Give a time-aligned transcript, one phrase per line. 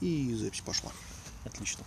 [0.00, 0.92] И запись пошла.
[1.44, 1.84] Отлично.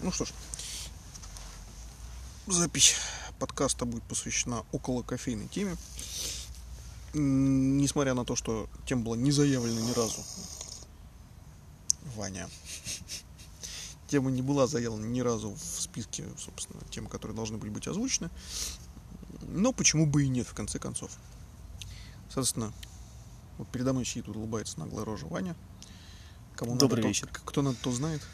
[0.00, 0.32] Ну что ж,
[2.46, 2.96] запись
[3.38, 5.76] подкаста будет посвящена около кофейной теме.
[7.12, 10.22] Несмотря на то, что тема была не заявлена ни разу.
[12.14, 12.48] Ваня.
[14.08, 18.30] Тема не была заявлена ни разу в списке, собственно, тем, которые должны были быть озвучены.
[19.42, 21.10] Но почему бы и нет, в конце концов.
[22.26, 22.72] Соответственно,
[23.60, 25.54] вот передо мной сидит, улыбается наглая рожа Ваня.
[26.56, 27.28] Кому надо, Добрый то- вечер.
[27.30, 28.26] Кто надо, то знает.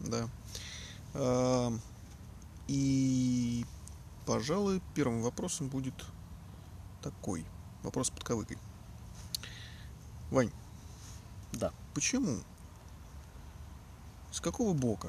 [0.00, 0.28] Да.
[1.14, 1.72] А,
[2.66, 3.64] И,
[4.26, 5.94] пожалуй, первым вопросом будет
[7.02, 7.44] такой.
[7.82, 8.56] Вопрос с подковыкой.
[10.30, 10.50] Вань,
[11.52, 11.72] Да.
[11.94, 12.38] почему?
[14.32, 15.08] С какого бока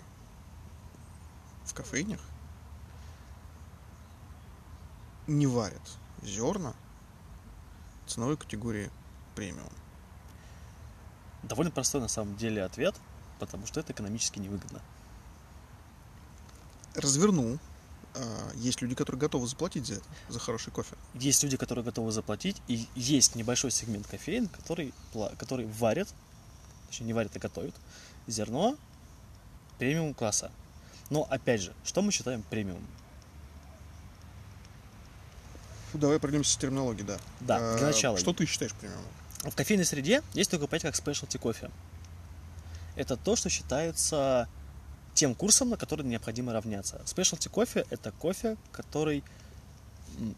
[1.65, 2.19] в кофейнях
[5.27, 5.81] не варят
[6.21, 6.73] зерна
[8.05, 8.91] ценовой категории
[9.35, 9.71] премиум?
[11.43, 12.95] Довольно простой на самом деле ответ,
[13.39, 14.81] потому что это экономически невыгодно.
[16.95, 17.59] Развернул.
[18.15, 20.95] А, Есть люди, которые готовы заплатить за это, за хороший кофе.
[21.13, 24.93] Есть люди, которые готовы заплатить, и есть небольшой сегмент кофеин, который,
[25.37, 26.07] который варят,
[26.87, 27.75] точнее не варят, а готовят,
[28.27, 28.77] зерно
[29.77, 30.49] премиум класса.
[31.09, 32.85] Но опять же, что мы считаем премиум?
[35.91, 37.19] Фу, давай пройдемся с терминологией, да.
[37.41, 38.17] Да, для А, начала.
[38.17, 39.05] Что ты считаешь премиумом?
[39.43, 41.69] В кофейной среде есть такое понятие, как specialty кофе.
[42.95, 44.47] Это то, что считается
[45.13, 47.01] тем курсом, на который необходимо равняться.
[47.05, 49.23] Specialty кофе– это кофе, который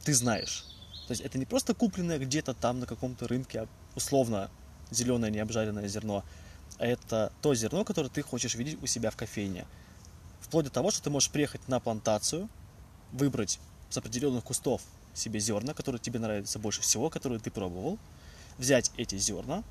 [0.03, 0.65] ты знаешь.
[1.07, 4.49] То есть это не просто купленное где-то там на каком-то рынке, а условно
[4.91, 6.23] зеленое необжаренное зерно,
[6.79, 9.65] а это то зерно, которое ты хочешь видеть у себя в кофейне.
[10.41, 12.49] Вплоть до того, что ты можешь приехать на плантацию,
[13.11, 13.59] выбрать
[13.89, 14.81] с определенных кустов
[15.13, 17.97] себе зерна, которые тебе нравятся больше всего, которые ты пробовал,
[18.57, 19.63] взять эти зерна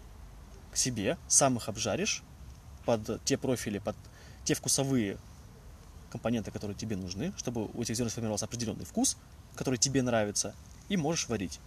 [0.72, 2.22] к себе, сам их обжаришь
[2.84, 3.96] под те профили, под
[4.44, 5.18] те вкусовые
[6.10, 9.16] компоненты, которые тебе нужны, чтобы у этих зерен сформировался определенный вкус,
[9.56, 10.54] который тебе нравится,
[10.88, 11.60] и можешь варить.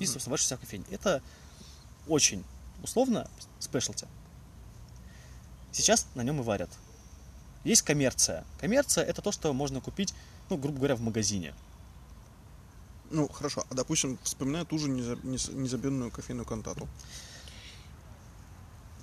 [0.00, 0.84] И, собственно, варишь у себя в кофейне.
[0.90, 1.22] Это
[2.08, 2.44] очень
[2.82, 3.28] условно
[3.60, 4.06] спешлти.
[5.72, 6.70] Сейчас на нем и варят.
[7.64, 8.44] Есть коммерция.
[8.60, 10.14] Коммерция это то, что можно купить,
[10.48, 11.54] ну, грубо говоря, в магазине.
[13.10, 13.64] Ну, хорошо.
[13.70, 16.88] А, допустим, вспоминаю ту же неза- нез- незабвенную кофейную кантату.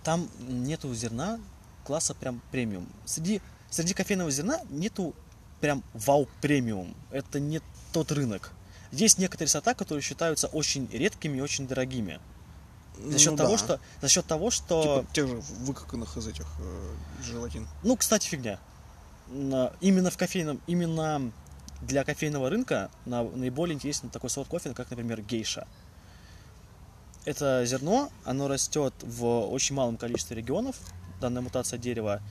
[0.03, 1.39] там нету зерна
[1.85, 2.87] класса прям премиум.
[3.05, 5.13] Среди, среди кофейного зерна нету
[5.61, 6.93] прям вау премиум.
[7.11, 7.61] Это не
[7.93, 8.51] тот рынок.
[8.91, 12.19] Есть некоторые сорта, которые считаются очень редкими и очень дорогими.
[12.99, 13.57] За счет Ну того, да.
[13.57, 13.79] что.
[14.01, 14.99] За счет того, что.
[15.01, 16.93] Типа тех же выкаканных из этих э,
[17.23, 17.67] желатин.
[17.83, 18.59] Ну, кстати, фигня.
[19.81, 21.31] Именно в кофейном, именно
[21.85, 25.67] для кофейного рынка на- наиболее интересен такой сорт кофе, как, например, гейша.
[27.25, 30.75] Это зерно, оно растет в очень малом количестве регионов,
[31.21, 32.21] данная мутация дерева,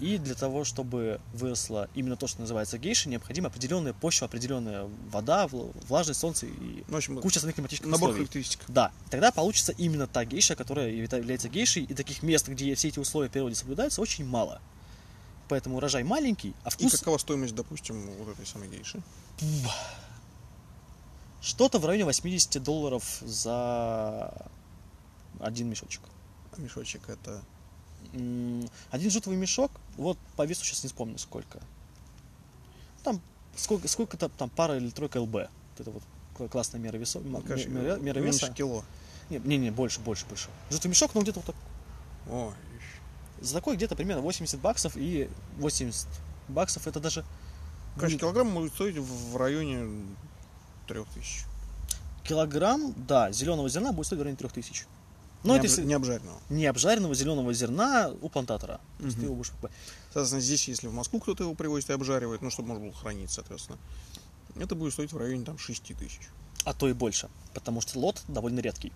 [0.00, 5.44] и для того, чтобы выросло именно то, что называется гейша, необходима определенная почва, определенная вода,
[5.44, 8.16] вл- влажность, солнце и Ну, в общем, куча остальных климатических набор условий.
[8.24, 8.60] характеристик.
[8.66, 12.98] Да, тогда получится именно та гейша, которая является гейшей, и таких мест, где все эти
[12.98, 14.60] условия в природе соблюдаются, очень мало.
[15.50, 19.02] Поэтому урожай маленький, а И вкус какова стоимость, допустим, вот этой самой гейши?
[21.42, 24.32] что-то в районе 80 долларов за
[25.40, 26.02] один мешочек.
[26.56, 27.42] А мешочек это...
[28.12, 31.60] Один жутовый мешок, вот по весу сейчас не вспомню сколько.
[33.02, 33.20] Там
[33.56, 35.32] сколько, сколько-то там пара или тройка ЛБ.
[35.32, 36.02] Вот Это вот
[36.38, 38.52] кла- классная мера ну, конечно, мера, мера меньше веса.
[38.52, 38.84] кило.
[39.30, 40.48] Не, не, не, больше, больше, больше.
[40.70, 41.56] Жутовый мешок, ну где-то вот так.
[42.28, 42.52] О,
[43.40, 45.28] За такой где-то примерно 80 баксов и
[45.58, 46.06] 80
[46.48, 47.24] баксов это даже
[47.96, 50.04] Короче, килограмм будет стоить в районе
[50.86, 51.44] 3000.
[52.24, 54.86] килограмм, да, зеленого зерна будет стоить в районе 3000.
[55.42, 56.38] Но не, это если не обжаренного.
[56.50, 58.78] не обжаренного зеленого зерна у плантатора.
[58.98, 59.72] То есть ты его будешь покупать.
[60.12, 63.30] Соответственно, здесь, если в Москву кто-то его привозит и обжаривает, ну, чтобы можно было хранить,
[63.30, 63.78] соответственно,
[64.56, 66.20] это будет стоить в районе там 6 тысяч.
[66.66, 68.92] а то и больше, потому что лот довольно редкий.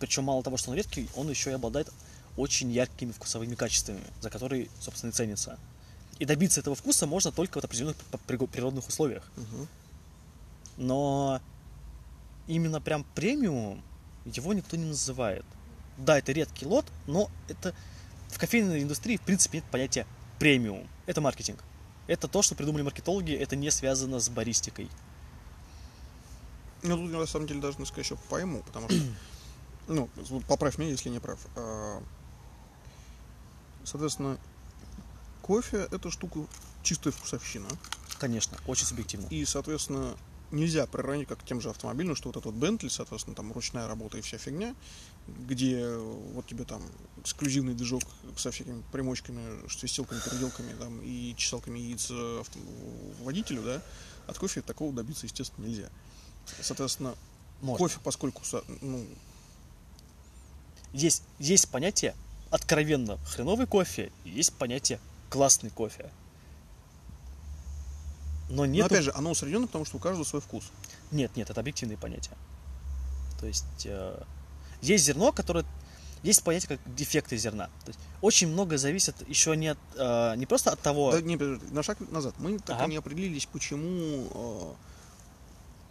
[0.00, 1.92] Причем мало того, что он редкий, он еще и обладает
[2.38, 5.58] очень яркими вкусовыми качествами, за которые, собственно, и ценится.
[6.18, 7.96] И добиться этого вкуса можно только в определенных
[8.50, 9.30] природных условиях.
[10.76, 11.40] Но
[12.46, 13.82] именно прям премиум
[14.24, 15.44] его никто не называет.
[15.96, 17.74] Да, это редкий лот, но это
[18.28, 20.06] в кофейной индустрии в принципе нет понятия
[20.38, 20.88] премиум.
[21.06, 21.62] Это маркетинг.
[22.06, 24.88] Это то, что придумали маркетологи, это не связано с баристикой.
[26.82, 29.02] Ну, тут я на самом деле даже несколько еще пойму, потому что,
[29.88, 30.08] ну,
[30.46, 31.40] поправь меня, если не прав.
[33.84, 34.38] Соответственно,
[35.42, 36.40] кофе это штука
[36.82, 37.68] чистая вкусовщина.
[38.18, 39.26] Конечно, очень субъективно.
[39.28, 40.16] И, соответственно,
[40.50, 43.86] нельзя приравнять как к тем же автомобильным, что вот этот вот Бентли, соответственно, там ручная
[43.86, 44.74] работа и вся фигня,
[45.26, 46.82] где вот тебе там
[47.18, 48.02] эксклюзивный движок
[48.36, 52.58] со всякими примочками, свистелками, переделками там, и чесалками яиц э, авто-
[53.22, 53.82] водителю, да,
[54.26, 55.88] от кофе такого добиться, естественно, нельзя.
[56.62, 57.14] Соответственно,
[57.60, 57.78] Можно.
[57.78, 58.42] кофе, поскольку,
[58.80, 59.06] ну,
[60.92, 62.14] Есть, есть понятие
[62.50, 65.00] откровенно хреновый кофе, и есть понятие
[65.30, 66.10] классный кофе.
[68.48, 68.86] Но но нет.
[68.86, 70.64] опять же, оно усреднено, потому что у каждого свой вкус.
[71.10, 72.36] Нет, нет, это объективные понятия.
[73.38, 74.22] То есть э,
[74.80, 75.64] есть зерно, которое
[76.22, 77.66] есть понятие как дефекты зерна.
[77.84, 81.12] То есть очень многое зависит еще не от э, не просто от того.
[81.12, 82.34] Да, не, на шаг назад.
[82.38, 82.86] Мы так Ага.
[82.86, 84.72] и не определились, почему э,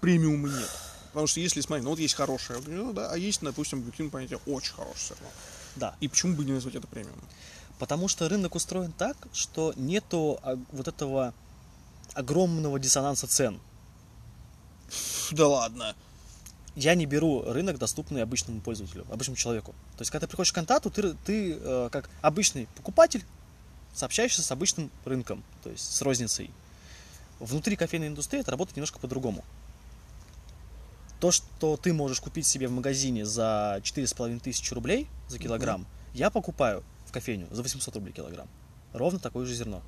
[0.01, 0.69] премиума нет.
[1.07, 2.59] Потому что если смотри, ну вот есть хорошее,
[2.93, 5.29] да, а есть, допустим, объективное понятие очень хорошее зерно.
[5.77, 5.95] Да.
[5.99, 7.23] И почему бы не назвать это премиумом?
[7.79, 11.33] Потому что рынок устроен так, что нету а, вот этого
[12.13, 13.59] огромного диссонанса цен.
[15.31, 15.95] Да ладно.
[16.75, 19.73] Я не беру рынок, доступный обычному пользователю, обычному человеку.
[19.97, 23.23] То есть, когда ты приходишь к контакту, ты, ты э, как обычный покупатель,
[23.93, 26.51] сообщаешься с обычным рынком, то есть с розницей.
[27.39, 29.43] Внутри кофейной индустрии это работает немножко по-другому.
[31.19, 36.29] То, что ты можешь купить себе в магазине за 4,5 тысячи рублей за килограмм, я
[36.29, 38.47] покупаю в кофейню за 800 рублей килограмм.
[38.93, 39.81] Ровно такое же зерно.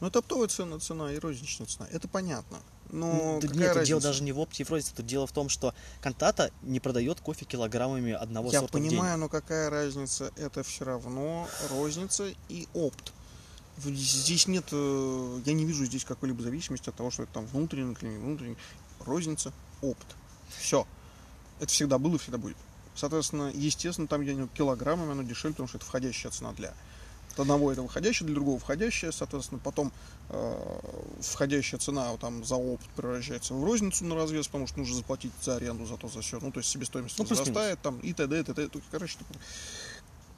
[0.00, 1.86] Ну это оптовая цена, цена и розничная цена.
[1.90, 2.58] Это понятно.
[2.90, 4.00] Но Да нет, тут дело разница?
[4.00, 7.20] даже не в опте и в рознице, тут дело в том, что Кантата не продает
[7.20, 8.90] кофе килограммами одного Я сорта в день.
[8.90, 10.32] понимаю, но какая разница?
[10.36, 13.12] Это все равно розница и опт.
[13.84, 17.94] Здесь нет, э, я не вижу здесь какой-либо зависимости от того, что это там внутренний
[18.00, 18.56] или не внутренний.
[19.00, 20.06] Розница, опт.
[20.56, 20.86] Все.
[21.60, 22.56] Это всегда было и всегда будет.
[22.94, 26.74] Соответственно, естественно, там где килограммами оно дешевле, потому что это входящая цена для
[27.38, 29.92] от одного это выходящая, для другого входящая, соответственно, потом
[30.28, 30.80] э,
[31.20, 35.56] входящая цена там за опт превращается в розницу на развес, потому что нужно заплатить за
[35.56, 38.42] аренду, за то, за все, ну, то есть себестоимость Ну, возрастает, там, и т.д., и
[38.42, 39.18] т.д., короче.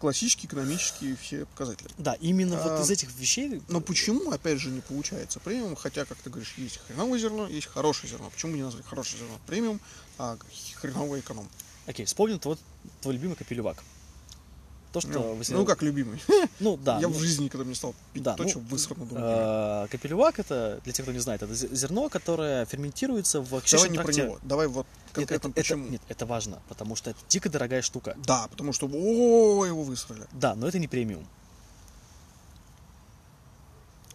[0.01, 1.91] Классические экономические все показатели.
[1.99, 3.63] Да, именно вот А, из этих вещей.
[3.69, 7.67] Но почему, опять же, не получается премиум, хотя, как ты говоришь, есть хреновое зерно, есть
[7.67, 8.31] хорошее зерно.
[8.31, 9.81] Почему не назвать хорошее зерно премиум,
[10.19, 10.39] а
[10.77, 11.49] хреновое эконом?
[11.87, 12.57] Окей, вспомнил твой,
[13.03, 13.83] твой любимый капелювак.
[14.93, 16.21] То, что Ну, вы- ну, как любимый.
[16.59, 16.99] Ну да.
[16.99, 19.25] Я ну, в жизни никогда не стал пить да, то, ну, что высрано думаю.
[19.85, 23.89] э, Капелювак это, для тех, кто не знает, это зе- зерно, которое ферментируется в Давай
[23.89, 24.23] не про тракте.
[24.25, 25.89] него, давай вот Нет, конкретно это, это- почему.
[25.89, 28.17] нет, это важно, потому что это дико дорогая штука.
[28.27, 30.27] Да, потому что, о, его высрали.
[30.33, 31.25] Да, но это не премиум.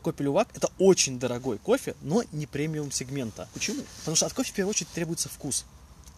[0.04, 3.48] Копелювак это очень дорогой кофе, но не премиум сегмента.
[3.54, 3.82] Почему?
[4.00, 5.66] Потому что от кофе в первую очередь требуется вкус.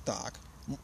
[0.03, 0.33] Так.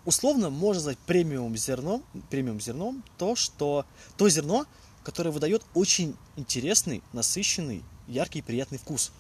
[0.05, 3.85] Условно можно назвать премиум зерном, премиум зерном то, что
[4.17, 4.65] то зерно,
[5.03, 9.11] которое выдает очень интересный, насыщенный, яркий и приятный вкус.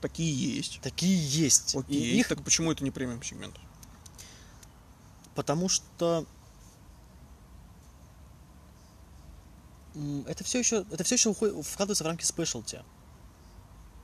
[0.00, 0.80] Такие есть.
[0.82, 1.74] Такие есть.
[1.76, 3.54] Окей, И их, так почему это не премиум сегмент?
[5.38, 6.26] потому что
[10.26, 12.82] это все еще, это все еще уходит, вкладывается в рамки спешлти.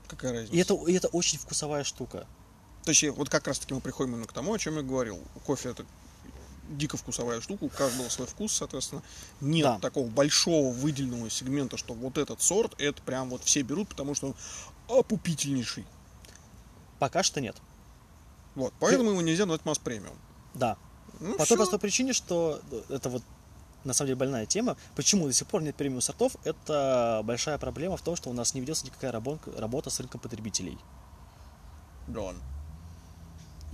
[0.06, 0.55] Какая разница?
[0.55, 2.28] И это, и это очень вкусовая штука.
[2.84, 5.19] То есть вот как раз таки мы приходим именно к тому, о чем я говорил.
[5.44, 5.84] Кофе это
[6.70, 9.02] дико вкусовая штука, у каждого свой вкус, соответственно.
[9.40, 9.78] Нет Да.
[9.78, 14.28] такого большого выделенного сегмента, что вот этот сорт, это прям вот все берут, потому что
[14.28, 14.34] он
[14.99, 15.84] опупительнейший.
[16.99, 17.56] Пока что нет.
[18.55, 20.16] Вот, поэтому его нельзя назвать масс-премиум.
[20.55, 20.76] Да.
[21.20, 21.56] Ну, По той всё.
[21.56, 23.22] простой причине, что это вот
[23.84, 24.76] на самом деле больная тема.
[24.96, 26.37] Почему до сих пор нет премиум сортов?
[26.44, 30.21] Это большая проблема в том, что у нас не ведется никакая работа, работа с рынком
[30.21, 30.78] потребителей.
[32.06, 32.33] Да.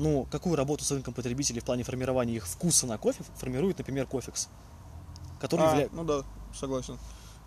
[0.01, 4.07] Ну, какую работу с рынком потребителей в плане формирования их вкуса на кофе формирует, например,
[4.07, 4.49] кофекс?
[5.41, 6.25] Который А, явля- ну да,
[6.59, 6.99] согласен.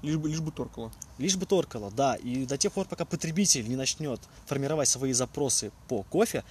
[0.03, 0.91] Лишь бы, лишь бы торкало.
[1.17, 2.15] Лишь бы торкало, да.
[2.15, 6.43] И до тех пор, пока потребитель не начнет формировать свои запросы по кофе,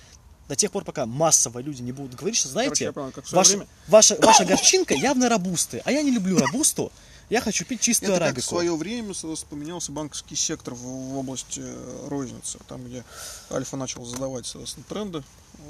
[0.48, 3.50] до тех пор, пока массово люди не будут говорить, что, Короче, знаете, я понял, ваша,
[3.50, 3.66] время.
[3.88, 6.90] ваша, ваша горчинка явно робусты, а я не люблю робусту,
[7.30, 9.14] я хочу пить чистую Это как в свое время
[9.48, 13.04] поменялся банковский сектор в, в области э, розницы, там, где
[13.50, 15.22] Альфа начал задавать, соответственно, тренды,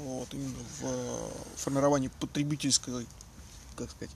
[0.03, 3.05] вот, именно в э, формировании потребительской,
[3.75, 4.11] как сказать,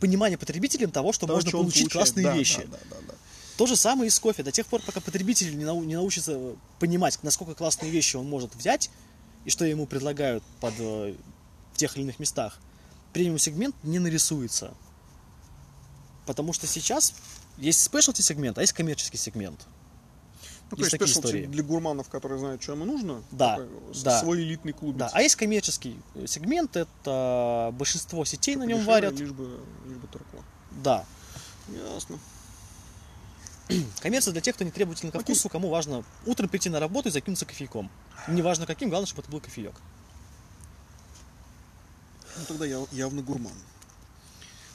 [0.00, 1.92] Понимание потребителям того, что того, можно что получить получает.
[2.06, 2.62] классные Да, вещи.
[2.70, 3.14] Да, да, да, да.
[3.56, 4.42] То же самое и с кофе.
[4.42, 8.54] До тех пор, пока потребитель не, нау- не научится понимать, насколько классные вещи он может
[8.54, 8.90] взять,
[9.44, 11.14] и что ему предлагают под э,
[11.72, 12.58] в тех или иных местах,
[13.12, 14.74] премиум сегмент не нарисуется.
[16.26, 17.14] Потому что сейчас
[17.58, 19.66] есть спешлти сегмент, а есть коммерческий сегмент.
[20.70, 23.22] Ну, то Есть есть такие спешлти для гурманов, которые знают, что им нужно.
[23.30, 24.20] Да, такой с- да.
[24.20, 24.96] Свой элитный клуб.
[24.96, 29.20] Да, а есть коммерческий э, сегмент, это большинство сетей на нем Дешевле, варят.
[29.20, 30.42] Лишь бы, лишь бы торкало.
[30.82, 31.04] Да.
[31.68, 32.18] Ясно.
[34.00, 37.12] Коммерция для тех, кто не требователен ко вкусу, кому важно утром прийти на работу и
[37.12, 37.90] закинуться кофейком.
[38.26, 39.74] Неважно каким, главное, чтобы это был кофеек.
[42.38, 43.52] Ну тогда я явно гурман.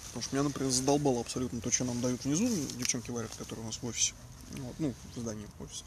[0.10, 2.48] Потому что меня, например, задолбало абсолютно то, что нам дают внизу,
[2.78, 4.14] девчонки варят, которые у нас в офисе.
[4.58, 5.84] Вот, ну, в здании офиса.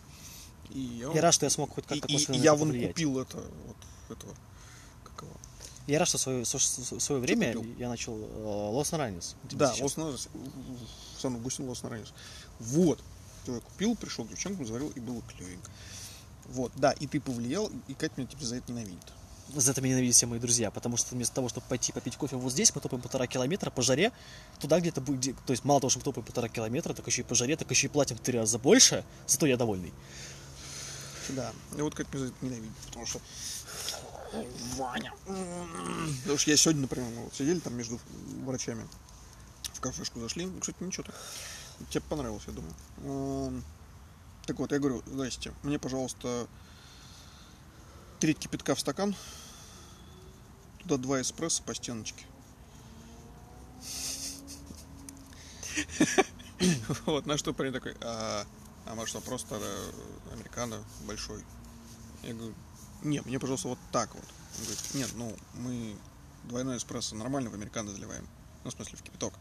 [0.70, 2.90] И я, Я рад, что я смог хоть как-то и- и я вон повлиять.
[2.92, 4.34] купил это, вот этого,
[5.04, 5.32] как его.
[5.88, 9.34] Я рад, что в свое, в свое время я начал Лос Раннис.
[9.50, 10.28] Да, Лос Анджелес,
[11.20, 12.12] сам Августин Лос Анджелес.
[12.60, 13.00] Вот.
[13.48, 15.68] Я купил, пришел к девчонкам, заварил, и было клевенько.
[16.46, 19.12] Вот, да, и ты повлиял, и Катя меня теперь за это ненавидит.
[19.48, 22.36] За это меня ненавидят все мои друзья, потому что вместо того, чтобы пойти попить кофе
[22.36, 24.12] вот здесь, мы топаем полтора километра по жаре,
[24.60, 27.24] туда где-то будет, то есть мало того, что мы топаем полтора километра, так еще и
[27.24, 29.92] по жаре, так еще и платим в три раза больше, зато я довольный.
[31.30, 33.20] Да, и вот Катя меня ненавидит, потому что
[34.76, 35.12] Ваня.
[35.26, 38.00] Потому что я сегодня, например, вот сидели там между
[38.44, 38.86] врачами,
[39.74, 40.46] в кафешку зашли.
[40.46, 41.14] Ну, Кстати, ничего так.
[41.90, 42.74] Тебе понравилось, я думаю.
[43.04, 43.64] Эм,
[44.46, 46.46] Так вот, я говорю, здрасте, мне, пожалуйста,
[48.22, 49.16] треть кипятка в стакан,
[50.78, 52.24] туда два эспрессо по стеночке.
[57.06, 58.46] Вот, на что парень такой, а,
[58.86, 59.90] а может, он просто э,
[60.34, 61.44] американо большой?
[62.22, 62.54] Я говорю,
[63.02, 64.22] не, мне, пожалуйста, вот так вот.
[64.22, 65.96] Он говорит, нет, ну, мы
[66.44, 68.28] двойной эспрессо нормально в американо заливаем.
[68.62, 69.34] Ну, в смысле, в кипяток.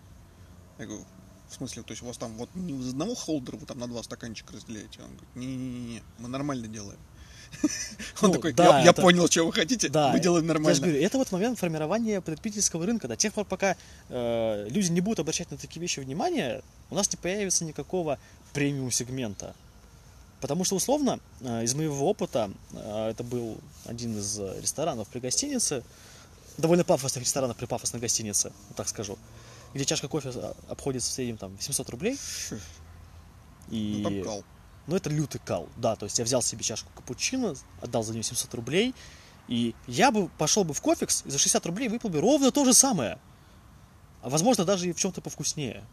[0.80, 1.06] Я говорю,
[1.50, 3.88] в смысле, то есть у вас там вот не из одного холдера вы там на
[3.88, 5.04] два стаканчика разделяете?
[5.04, 7.00] Он говорит, не-не-не, мы нормально делаем.
[8.22, 10.48] Он Ну, такой, да, я, я это- понял, что вы хотите, Да, мы делаем Я
[10.50, 10.80] же нормально.
[10.80, 13.08] говорю, это вот момент формирования потребительского рынка.
[13.08, 13.76] До тех пор, пока
[14.10, 18.18] э, люди не будут обращать на такие вещи внимание, у нас не появится никакого
[18.54, 19.56] премиум-сегмента.
[20.40, 25.20] Потому что, условно, э, из моего опыта, э, это был один из э, ресторанов при
[25.20, 25.84] гостинице,
[26.58, 29.18] довольно пафосных ресторанов при пафосной гостинице, вот так скажу,
[29.74, 32.18] где чашка кофе э, обходится в среднем там 700 рублей.
[33.70, 34.02] И...
[34.04, 34.44] Ну,
[34.82, 34.88] кал.
[34.88, 35.96] Ну, это лютый кал, да.
[35.96, 38.96] То есть я взял себе чашку капучино, отдал за нее 700 рублей,
[39.48, 42.66] и я бы пошел бы в кофекс и за 60 рублей выпил бы ровно то
[42.66, 43.20] же самое.
[44.22, 45.84] А возможно, даже и в чем-то повкуснее.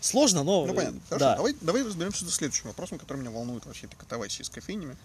[0.00, 0.66] Сложно, но...
[0.66, 1.00] Ну, э, понятно.
[1.08, 1.36] Хорошо, да.
[1.36, 4.96] давай, давай разберемся с следующим вопросом, который меня волнует вообще этой катавасии с кофейнями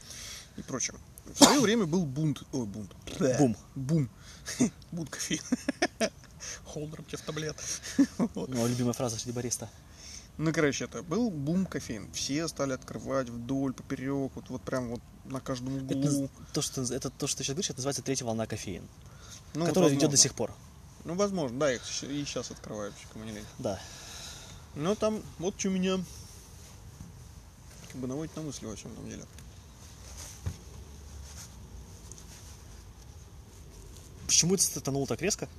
[0.57, 0.95] и прочим.
[1.25, 2.91] В свое время был бунт, ой, бунт.
[3.17, 3.55] Бум.
[3.75, 4.09] Бум.
[4.91, 5.41] Бунт кофеин.
[6.65, 7.55] Холдером тебе в таблет.
[8.17, 9.69] Ну, любимая фраза среди бариста.
[10.39, 12.09] Ну, короче, это был бум кофеин.
[12.13, 16.29] Все стали открывать вдоль, поперек, вот, вот прям вот на каждом Это, углу.
[16.53, 18.87] то, что, это то, что ты сейчас говоришь, это называется третья волна кофеин,
[19.53, 20.53] Ну, которая идет до сих пор.
[21.03, 23.45] Ну, возможно, да, их и сейчас открываю, кому не лень.
[23.57, 23.81] Да.
[24.75, 25.99] Но там, вот что меня
[27.91, 29.25] как бы наводит на мысли во всем этом деле.
[34.25, 35.49] Почему это стартануло так резко?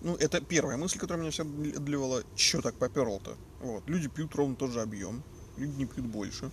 [0.00, 2.22] Ну, это первая мысль, которая меня всегда одолевала.
[2.34, 3.36] Че так поперло-то?
[3.60, 3.88] Вот.
[3.88, 5.22] Люди пьют ровно тот же объем.
[5.56, 6.50] Люди не пьют больше.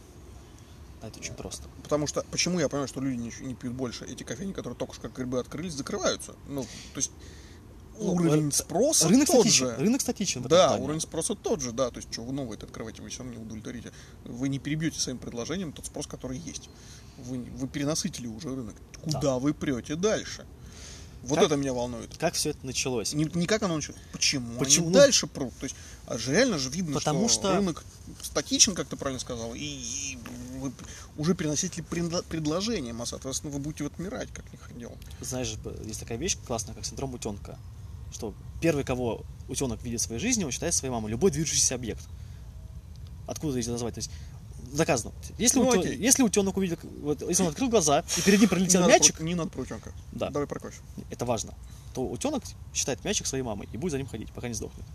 [1.01, 1.67] А это очень просто.
[1.83, 4.05] Потому что, почему я понимаю, что люди не, не пьют больше?
[4.05, 6.35] Эти кофейни, которые только что как грибы открылись, закрываются.
[6.47, 7.11] Ну, то есть
[7.97, 9.67] Ну, уровень ры- спроса Рынок тот статичен.
[9.67, 9.75] же.
[9.77, 10.41] Рынок статичен.
[10.43, 10.83] Да, плане.
[10.83, 11.89] уровень спроса тот же, да.
[11.91, 13.91] То есть, что вы новое открываете, вы все равно не удовлетворите.
[14.23, 16.69] Вы не перебьете своим предложением тот спрос, который есть.
[17.17, 18.75] Вы, вы перенасытили уже рынок.
[19.01, 20.45] Куда вы прете дальше?
[21.23, 22.15] Вот Как- это меня волнует.
[22.17, 23.13] Как все это началось?
[23.13, 23.99] Не, не как оно началось.
[24.11, 24.59] Почему?
[24.59, 24.87] Почему?
[24.87, 25.53] Они дальше прут.
[25.57, 25.75] То есть,
[26.05, 27.85] а же реально же видно, Потому что, что- рынок
[28.21, 30.17] статичен, как ты правильно сказал, и, и
[30.59, 30.73] вы
[31.17, 34.91] уже переносители предло- предложением, а соответственно вы будете отмирать, как не хотел.
[35.21, 37.57] знаешь, есть такая вещь классная, как синдром утенка.
[38.13, 41.09] Что первый, кого утенок видит в своей жизни, он считает своей мамой.
[41.09, 42.03] Любой движущийся объект.
[43.27, 43.93] Откуда это назвать?
[43.95, 44.11] То есть
[44.73, 45.13] доказано.
[45.37, 45.95] Если, Ну, окей.
[45.97, 49.15] если утенок увидел, вот, если он открыл глаза, и перед ним Не пролетел надо мячик,
[49.17, 49.91] про- не надо про утенка.
[50.11, 50.29] Да.
[50.29, 50.81] Давай про кофе.
[51.09, 51.53] это важно,
[51.93, 54.85] то утенок считает мячик своей мамой и будет за ним ходить, пока не сдохнет.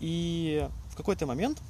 [0.00, 1.60] И в какой-то момент,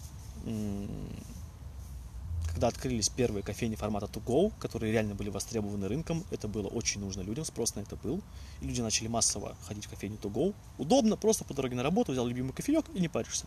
[2.53, 7.01] когда открылись первые кофейни формата to go, которые реально были востребованы рынком, это было очень
[7.01, 8.21] нужно людям, спрос на это был.
[8.61, 10.55] И люди начали массово ходить в кофейню to go.
[10.77, 13.47] Удобно, просто по дороге на работу взял любимый кофеек и не паришься.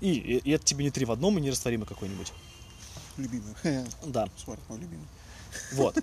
[0.00, 2.32] И, и- и это тебе не три в одном и нерастворимый какой-нибудь.
[3.16, 3.54] Любимый.
[4.06, 4.28] Да.
[4.36, 5.06] Сварит мой любимый.
[5.72, 5.98] Вот.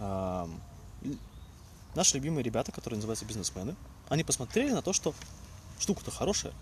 [1.94, 3.74] Наши любимые ребята, которые называются бизнесмены,
[4.08, 5.14] они посмотрели на то, что
[5.78, 6.52] штука-то хорошая.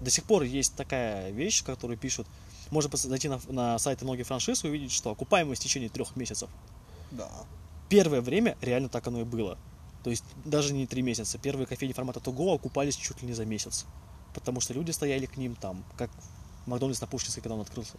[0.00, 2.26] До сих пор есть такая вещь, которую пишут.
[2.70, 6.48] Можно зайти на, на сайты многих франшиз и увидеть, что окупаемость в течение трех месяцев.
[7.10, 7.28] Да.
[7.88, 9.58] Первое время реально так оно и было.
[10.04, 11.36] То есть даже не три месяца.
[11.38, 13.84] Первые кофейни формата Того окупались чуть ли не за месяц.
[14.34, 16.10] Потому что люди стояли к ним там, как
[16.66, 17.96] Макдональдс на Пушкинской, когда он открылся.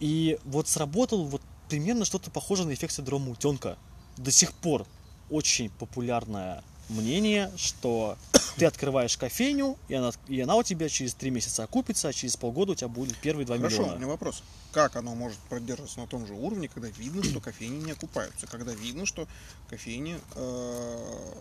[0.00, 3.76] И вот сработал вот примерно что-то похожее на эффект синдрома утенка.
[4.16, 4.86] До сих пор
[5.30, 8.16] очень популярное мнение, что
[8.56, 12.36] Ты открываешь кофейню, и она, и она у тебя через три месяца окупится, а через
[12.36, 13.96] полгода у тебя будет первые 2 Хорошо, у миллиона.
[13.96, 14.42] меня вопрос.
[14.72, 18.72] Как оно может продерживаться на том же уровне, когда видно, что кофейни не окупаются, когда
[18.72, 19.26] видно, что
[19.68, 21.32] кофейни э,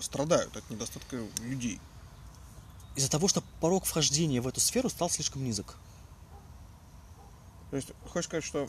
[0.00, 1.80] страдают от недостатка людей?
[2.98, 5.76] Из-за того, что порог вхождения в эту сферу стал слишком низок.
[7.70, 8.68] То есть, хочешь сказать, что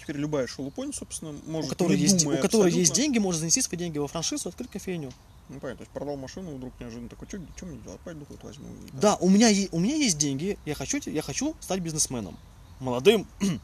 [0.00, 3.38] теперь любая шелупонь, собственно, У может, которой, не есть, у которой есть абсолютно- деньги, может
[3.40, 5.12] занести свои деньги во франшизу, открыть кофейню.
[5.48, 8.66] Ну, понятно, то есть продал машину, вдруг неожиданно такой, что мне делать, пойду хоть возьму.
[8.84, 9.00] и там».
[9.00, 12.36] Да, у меня, у меня есть деньги, я хочу, я хочу стать бизнесменом.
[12.80, 13.28] Молодым,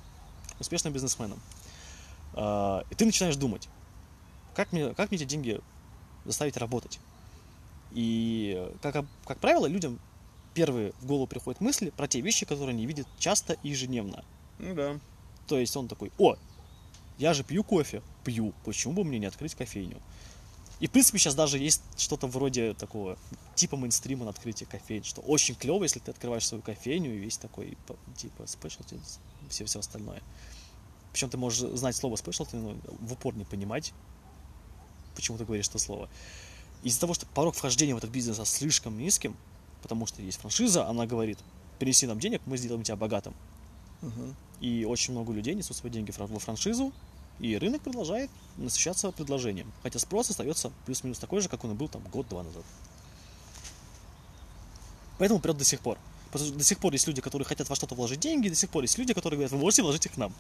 [0.60, 1.40] успешным бизнесменом.
[2.34, 3.68] А, И ты начинаешь думать,
[4.54, 5.60] как мне, как мне эти деньги
[6.24, 7.00] заставить работать.
[7.98, 9.98] И, э, как, как правило, людям
[10.54, 14.24] первые в голову приходят мысли про те вещи, которые они видят часто и ежедневно.
[14.60, 15.00] Ну да.
[15.48, 16.36] То есть он такой, о,
[17.18, 20.00] я же пью кофе, пью, почему бы мне не открыть кофейню?
[20.78, 23.18] И, в принципе, сейчас даже есть что-то вроде такого
[23.56, 27.36] типа мейнстрима на открытие кофейни, что очень клево, если ты открываешь свою кофейню и весь
[27.36, 27.76] такой,
[28.16, 29.00] типа, specialty,
[29.48, 30.22] все, все остальное.
[31.12, 33.92] Причем ты можешь знать слово specialty, но в упор не понимать,
[35.16, 36.08] почему ты говоришь это слово.
[36.82, 39.37] Из-за того, что порог вхождения в этот бизнес слишком низким,
[39.82, 41.38] потому что есть франшиза, она говорит,
[41.78, 43.35] принеси нам денег, мы сделаем тебя богатым.
[44.00, 44.37] Мгм.
[44.61, 46.92] И очень много людей несут свои деньги во франшизу,
[47.40, 49.73] и рынок продолжает насыщаться предложением.
[49.82, 52.64] Хотя спрос остается плюс-минус такой же, как он и был там год-два назад.
[55.18, 55.99] Поэтому прет до сих пор.
[56.30, 58.70] Потому что до сих пор есть люди, которые хотят во что-то вложить деньги, до сих
[58.70, 60.35] пор есть люди, которые говорят, вы можете вложить их к нам.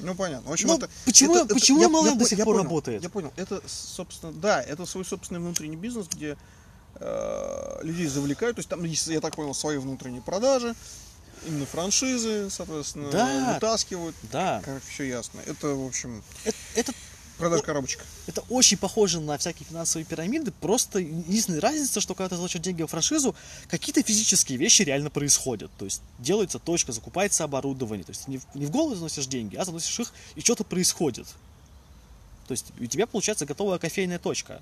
[0.00, 0.50] Ну понятно.
[0.50, 2.54] В общем, Ну, это, почему- это- это- почему я- MLM я до сих я пор
[2.56, 3.02] понял, работает?
[3.02, 3.32] Я понял.
[3.36, 6.36] Это, собственно, да, это свой собственный внутренний бизнес, где
[7.00, 8.54] э, людей завлекают.
[8.56, 10.74] То есть там я так понял, свои внутренние продажи,
[11.44, 13.54] именно франшизы, соответственно, Да.
[13.54, 14.14] вытаскивают.
[14.30, 14.62] Да.
[14.64, 15.40] Как все ясно.
[15.44, 16.92] Это, в общем, Это, это,
[17.38, 18.04] продаж коробочек.
[18.26, 22.82] это очень похоже на всякие финансовые пирамиды, просто единственная разница, что когда ты заложишь деньги
[22.82, 23.34] в франшизу,
[23.68, 25.70] какие-то физические вещи реально происходят.
[25.78, 28.04] То есть делается точка, закупается оборудование.
[28.04, 31.26] То есть не в, не в голову заносишь деньги, а заносишь их, и что-то происходит.
[32.46, 34.60] То есть у тебя получается готовая кофейная точка.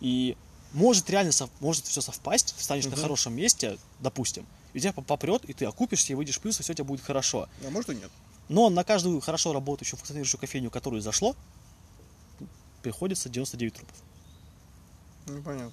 [0.00, 0.36] И
[0.72, 3.00] может реально сов- может все совпасть, ты станешь на Мгм.
[3.02, 6.58] хорошем месте, допустим, и у тебя поп- попрет, и ты окупишься, и выйдешь в плюс,
[6.60, 7.48] и все у тебя будет хорошо.
[7.66, 8.10] А может и нет.
[8.48, 11.36] Но на каждую хорошо работающую, функционирующую кофейню, которую зашло,
[12.82, 13.96] приходится 99 трупов.
[15.26, 15.72] Ну, понятно.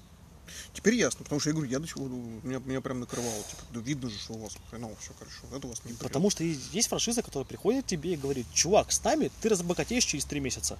[0.73, 3.79] Теперь ясно, потому что я говорю, я до чего, меня, меня прям накрывало, типа, да
[3.81, 5.93] видно же, что у вас хреново все хорошо, это у вас не.
[5.93, 10.05] Потому что есть франшиза, которая приходит к тебе и говорит, чувак, с нами ты разбогатеешь
[10.05, 10.79] через 3 месяца.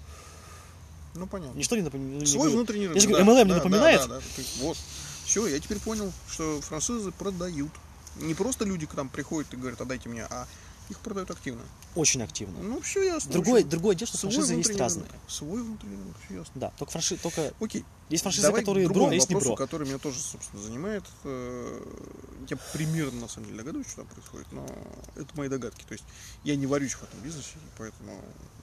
[1.14, 1.58] Ну, понятно.
[1.58, 2.28] Ничто не напоминает.
[2.28, 3.10] Свой внутренний Я рынок.
[3.10, 4.02] да, MLM не да, напоминает?
[4.02, 4.22] Да, да, да.
[4.22, 4.78] То есть, вот.
[5.26, 7.72] Все, я теперь понял, что франшизы продают.
[8.16, 10.48] Не просто люди к нам приходят и говорят, отдайте мне, а
[10.90, 11.62] их продают активно.
[11.96, 12.60] Очень активно.
[12.62, 13.32] Ну, все ясно.
[13.32, 15.06] Другое, общем, другое дело, что франшизы есть разные.
[15.06, 15.22] рынок.
[15.28, 16.52] Свой внутренний рынок, все ясно.
[16.56, 17.18] Да, только франши...
[17.18, 17.86] только Окей.
[18.10, 19.56] есть франшизы, Давай которые бро, а есть не бро.
[19.56, 21.04] который меня тоже, собственно, занимает.
[21.24, 21.82] Э,
[22.50, 24.66] Я примерно, на самом деле, догадываюсь, что там происходит, но
[25.16, 25.84] это мои догадки.
[25.86, 26.06] То есть
[26.44, 28.20] я не варюсь в этом бизнесе, поэтому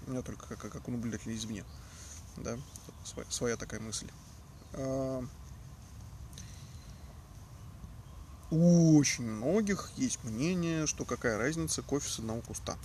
[0.06, 1.64] у меня только как, как у наблюдателя извне.
[2.36, 2.58] Да,
[3.04, 4.08] своя, своя такая мысль.
[4.74, 5.24] А,
[8.50, 12.76] У очень многих есть мнение, что какая разница кофе с одного куста.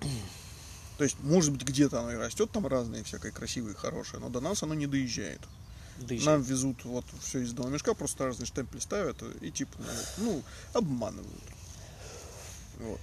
[0.98, 4.28] То есть, может быть, где-то оно и растет, там разное, всякое красивое и хорошее, но
[4.28, 5.40] до нас оно не доезжает.
[6.08, 6.24] Еще.
[6.24, 10.42] Нам везут вот все из одного мешка, просто разные штемпели ставят и типа, ну, ну,
[10.72, 11.44] обманывают.
[12.78, 13.00] Вот.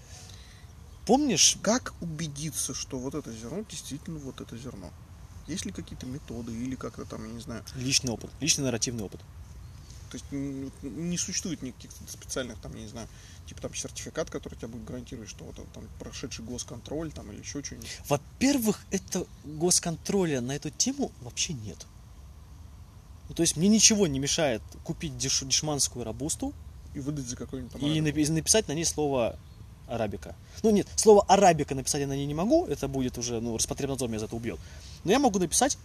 [1.06, 4.92] Помнишь, Как убедиться, что вот это зерно действительно вот это зерно?
[5.48, 9.22] Есть ли какие-то методы или как-то там, я не знаю, личный опыт, личный нарративный опыт.
[10.10, 13.08] То есть не существует никаких специальных там, я не знаю,
[13.48, 17.63] типа там сертификат, который тебя будет гарантировать, что вот там прошедший госконтроль там или еще
[17.63, 17.89] что-нибудь.
[18.08, 21.86] Во-первых, это госконтроля на эту тему вообще нет.
[23.30, 26.54] Ну, то есть мне ничего не мешает купить деш- дешманскую рабусту
[26.93, 29.38] И выдать за какой-нибудь там и напи- написать на ней слово
[29.88, 30.36] арабика.
[30.63, 34.10] Ну нет, слово арабика написать я на ней не могу, это будет уже, ну, Роспотребнадзор
[34.10, 34.60] меня за это убьет.
[35.04, 35.78] Но я могу написать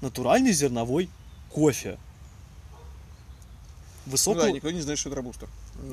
[0.00, 1.08] натуральный зерновой
[1.50, 1.98] кофе.
[4.10, 4.44] Ну Высокого...
[4.46, 5.46] да, никто не знает, что это робуста.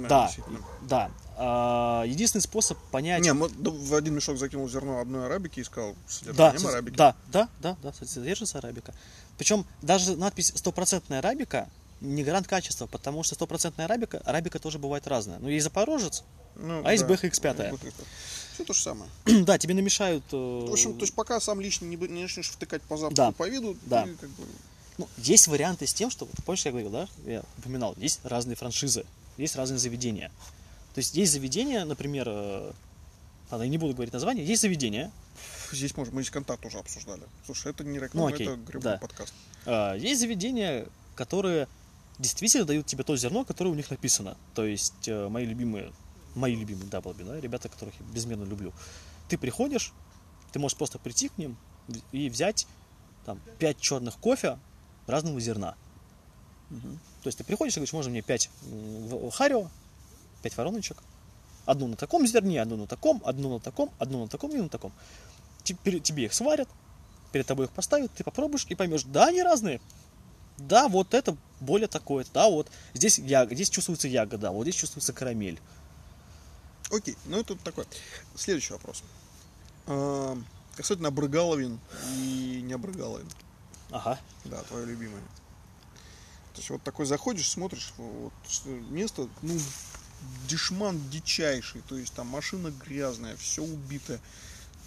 [0.09, 0.59] Да, действительно.
[0.81, 1.11] да.
[1.37, 3.21] А, единственный способ понять...
[3.23, 6.95] Не, да, в один мешок закинул зерно одной арабики и сказал Да, содержанием со- арабики.
[6.95, 8.93] да, да, да, да, содержится арабика.
[9.37, 11.69] Причем даже надпись стопроцентная арабика
[12.01, 15.37] не гарант качества, потому что стопроцентная арабика, арабика тоже бывает разная.
[15.39, 16.23] Ну, есть запорожец,
[16.55, 17.79] Ну, А есть да, BHX5.
[18.55, 19.09] Все то же самое.
[19.43, 20.23] да, тебе намешают...
[20.31, 20.35] э,
[20.67, 23.47] В общем, то есть пока сам лично не, не начнешь втыкать по запаху Да, по
[23.47, 24.03] виду, да.
[24.05, 24.43] ты как бы...
[24.97, 29.05] ну, есть варианты с тем, что, помнишь, я говорил, да, я упоминал, есть разные франшизы,
[29.37, 30.31] есть разные заведения.
[30.93, 32.71] То есть есть заведения, например, э,
[33.51, 35.11] ладно, я не буду говорить название, есть заведения,
[35.71, 37.23] Здесь можно, мы здесь контакт уже обсуждали.
[37.45, 38.97] Слушай, это не реклама, Ну, окей, это гребаный да.
[38.97, 39.33] подкаст.
[39.65, 41.67] э, есть заведения, которые
[42.19, 44.37] действительно дают тебе то зерно, которое у них написано.
[44.55, 45.91] То есть э, мои любимые,
[46.35, 48.73] мои любимые Даблби, да, ребята, которых я безмерно люблю.
[49.29, 49.93] Ты приходишь,
[50.51, 51.57] ты можешь просто прийти к ним
[52.11, 52.65] и взять
[53.25, 54.57] там 5 черных кофе
[55.07, 55.75] разного зерна.
[56.69, 58.49] То есть ты приходишь и говоришь, можно мне 5
[59.33, 59.69] харио,
[60.43, 60.97] 5 вороночек,
[61.65, 64.69] одну на таком зерне, одну на таком, одну на таком, одну на таком и на
[64.69, 64.91] таком.
[65.63, 66.69] Теперь тебе их сварят,
[67.31, 69.81] перед тобой их поставят, ты попробуешь и поймешь, да, они разные.
[70.57, 75.13] Да, вот это более такое, да, вот здесь, я, здесь чувствуется ягода, вот здесь чувствуется
[75.13, 75.59] карамель.
[76.91, 77.85] Окей, ну это такой.
[78.35, 79.03] Следующий вопрос.
[79.87, 80.37] А,
[80.75, 81.79] касательно обрыгаловин
[82.15, 83.27] и не обрыгаловин.
[83.91, 84.19] Ага.
[84.45, 85.21] Да, твое любимое.
[86.53, 88.33] То есть вот такой заходишь, смотришь, вот
[88.89, 89.59] место, ну,
[90.47, 94.19] дешман дичайший, то есть там машина грязная, все убитое.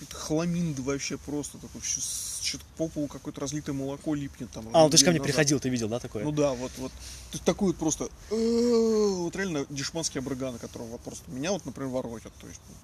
[0.00, 4.66] Это хламин вообще просто такой, что-то по полу какое-то разлитое молоко липнет там.
[4.72, 6.24] А, ну ты же ко мне приходил, ты видел, да, такое?
[6.24, 6.90] Ну да, вот, вот.
[6.90, 11.66] То есть такой вот просто, э, вот реально дешманский обрыган, которого вот просто меня вот,
[11.66, 12.32] например, воротят.
[12.40, 12.74] То есть, ну,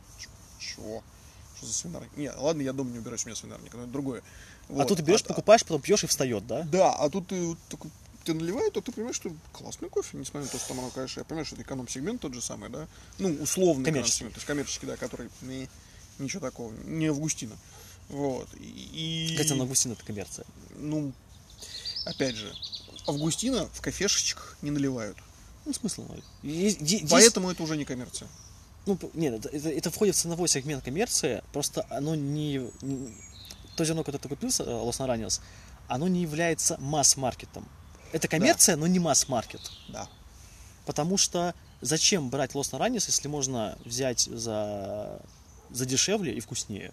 [0.60, 1.02] чего?
[1.56, 2.16] Что за свинарник?
[2.16, 4.22] Не, ладно, я дома не убираюсь, у меня свинарник, это другое.
[4.68, 4.82] Вот.
[4.82, 6.62] А тут ты берешь, а, покупаешь, потом пьешь и встает, да?
[6.62, 7.90] Да, а тут ты вот такой
[8.24, 11.20] тебе наливают, то ты понимаешь, что классный кофе, несмотря на то, что там оно, конечно,
[11.20, 12.88] я понимаю, что это эконом-сегмент тот же самый, да,
[13.18, 14.24] ну, условный коммерческий.
[14.24, 15.68] то есть коммерческий, да, который не,
[16.18, 17.56] ничего такого, не Августина.
[18.08, 18.48] Вот.
[18.54, 19.34] И...
[19.36, 20.46] Хотя на Августина это коммерция.
[20.76, 21.12] Ну,
[22.04, 22.52] опять же,
[23.06, 25.16] Августина в кафешечках не наливают.
[25.64, 26.22] Ну, смысл ноль.
[27.10, 28.28] Поэтому это уже не коммерция.
[28.86, 32.70] Ну, нет, это, это, это входит в ценовой сегмент коммерции, просто оно не...
[32.82, 33.14] не
[33.76, 35.40] то зерно, которое ты купил, Лос Наранес,
[35.88, 37.68] оно не является масс-маркетом.
[38.12, 38.80] Это коммерция, да.
[38.80, 39.60] но не масс-маркет.
[39.88, 40.08] Да.
[40.86, 45.20] Потому что зачем брать Лос Наранис, если можно взять за,
[45.70, 46.92] за дешевле и вкуснее?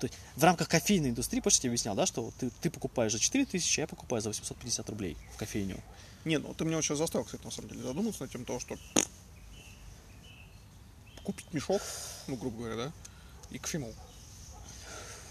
[0.00, 3.12] То есть, в рамках кофейной индустрии, помнишь, я тебе объяснял, да, что ты, ты покупаешь
[3.12, 5.82] за 4 тысячи, а я покупаю за 850 рублей в кофейню.
[6.24, 8.76] Не, ну ты меня сейчас заставил, кстати, на самом деле, задуматься над тем, того, что
[11.28, 11.82] купить мешок,
[12.26, 12.92] ну, грубо говоря, да,
[13.50, 13.94] и кофемол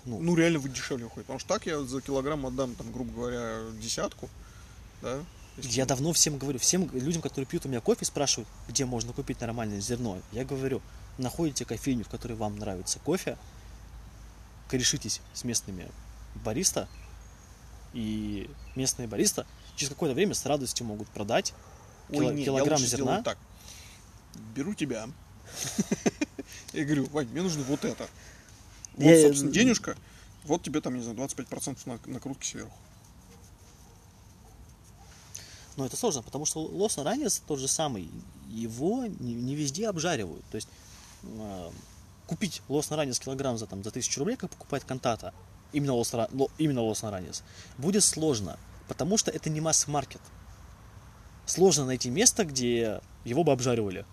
[0.08, 1.26] ну, ну реально вы дешевле уходит.
[1.28, 4.30] Потому что так я за килограмм отдам, там, грубо говоря, десятку,
[5.02, 5.20] да.
[5.58, 9.42] Я давно всем говорю, всем людям, которые пьют у меня кофе, спрашивают, где можно купить
[9.42, 10.22] нормальное зерно.
[10.32, 10.82] Я говорю,
[11.18, 13.38] находите кофейню, в которой вам нравится кофе,
[14.70, 15.90] корешитесь с местными
[16.36, 16.88] бариста,
[17.94, 21.54] и местные бариста через какое-то время с радостью могут продать
[22.10, 23.24] Ой, кило, нет, килограмм я зерна.
[23.24, 23.38] Так.
[24.56, 25.10] Беру тебя.
[26.74, 28.08] Я говорю, Вань, мне нужно вот это.
[28.94, 29.96] Вот, я, собственно, денежка.
[30.44, 32.78] Вот тебе там, не знаю, 25% на, накрутки сверху.
[35.76, 38.10] Но это сложно, потому что лос ранец тот же самый,
[38.50, 40.44] его не, не везде обжаривают.
[40.50, 40.68] То есть
[41.24, 41.72] э,
[42.26, 45.34] купить лос ранец килограмм за, там, за 1000 рублей, как покупать кантата,
[45.72, 46.14] именно лос,
[46.58, 47.44] именно ранец,
[47.78, 48.58] будет сложно,
[48.88, 50.22] потому что это не масс-маркет.
[51.46, 54.06] Сложно найти место, где его бы обжаривали.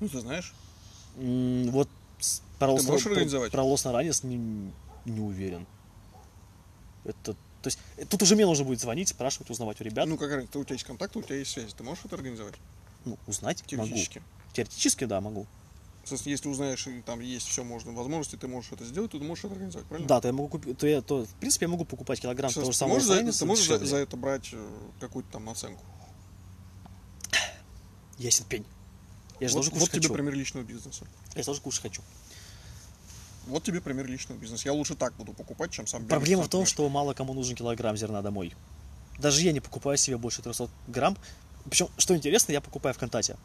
[0.00, 0.54] Ну, ты знаешь?
[1.16, 1.88] Вот
[2.58, 3.50] про Ты можешь организовать?
[3.50, 4.36] Про, про Лос Наранес не,
[5.04, 5.66] не уверен.
[7.04, 7.78] Это, то есть,
[8.08, 10.06] тут уже мне нужно будет звонить, спрашивать, узнавать у ребят.
[10.06, 11.72] Ну, как раз, у тебя есть контакты, у тебя есть связь.
[11.74, 12.54] Ты можешь это организовать?
[13.04, 14.18] Ну, узнать Теоретически.
[14.18, 14.28] могу.
[14.52, 15.46] Теоретически, да, могу.
[16.04, 19.44] Соответственно, если узнаешь, там есть все можно, возможности, ты можешь это сделать, то ты можешь
[19.44, 20.08] это организовать, правильно?
[20.08, 22.70] Да, то я могу купить, то, я, то в принципе я могу покупать килограмм того
[22.70, 22.94] же самого.
[22.94, 24.68] Можешь за, ты можешь за, за это брать э,
[25.00, 25.84] какую-то там наценку?
[28.18, 28.64] Ясен пень.
[29.40, 30.02] Я же вот, тоже кушать вот хочу.
[30.02, 31.04] тебе пример личного бизнеса.
[31.34, 32.02] Я тоже кушать хочу.
[33.46, 34.62] Вот тебе пример личного бизнеса.
[34.66, 37.96] Я лучше так буду покупать, чем сам Проблема в том, что мало кому нужен килограмм
[37.96, 38.54] зерна домой.
[39.18, 41.16] Даже я не покупаю себе больше 300 грамм.
[41.68, 43.36] Причем, что интересно, я покупаю в Контате.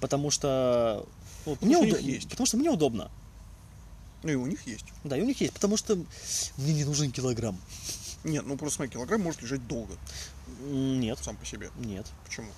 [0.00, 1.06] Потому что...
[1.46, 2.02] Ну, потому, мне что уд...
[2.02, 2.28] есть.
[2.28, 3.10] потому что мне удобно.
[4.22, 4.86] Ну и у них есть.
[5.04, 5.96] Да, и у них есть, потому что
[6.56, 7.58] мне не нужен килограмм.
[8.24, 9.94] Нет, ну просто смотри, килограмм может лежать долго.
[10.60, 11.18] Нет.
[11.22, 11.70] Сам по себе.
[11.78, 12.06] Нет.
[12.24, 12.50] Почему?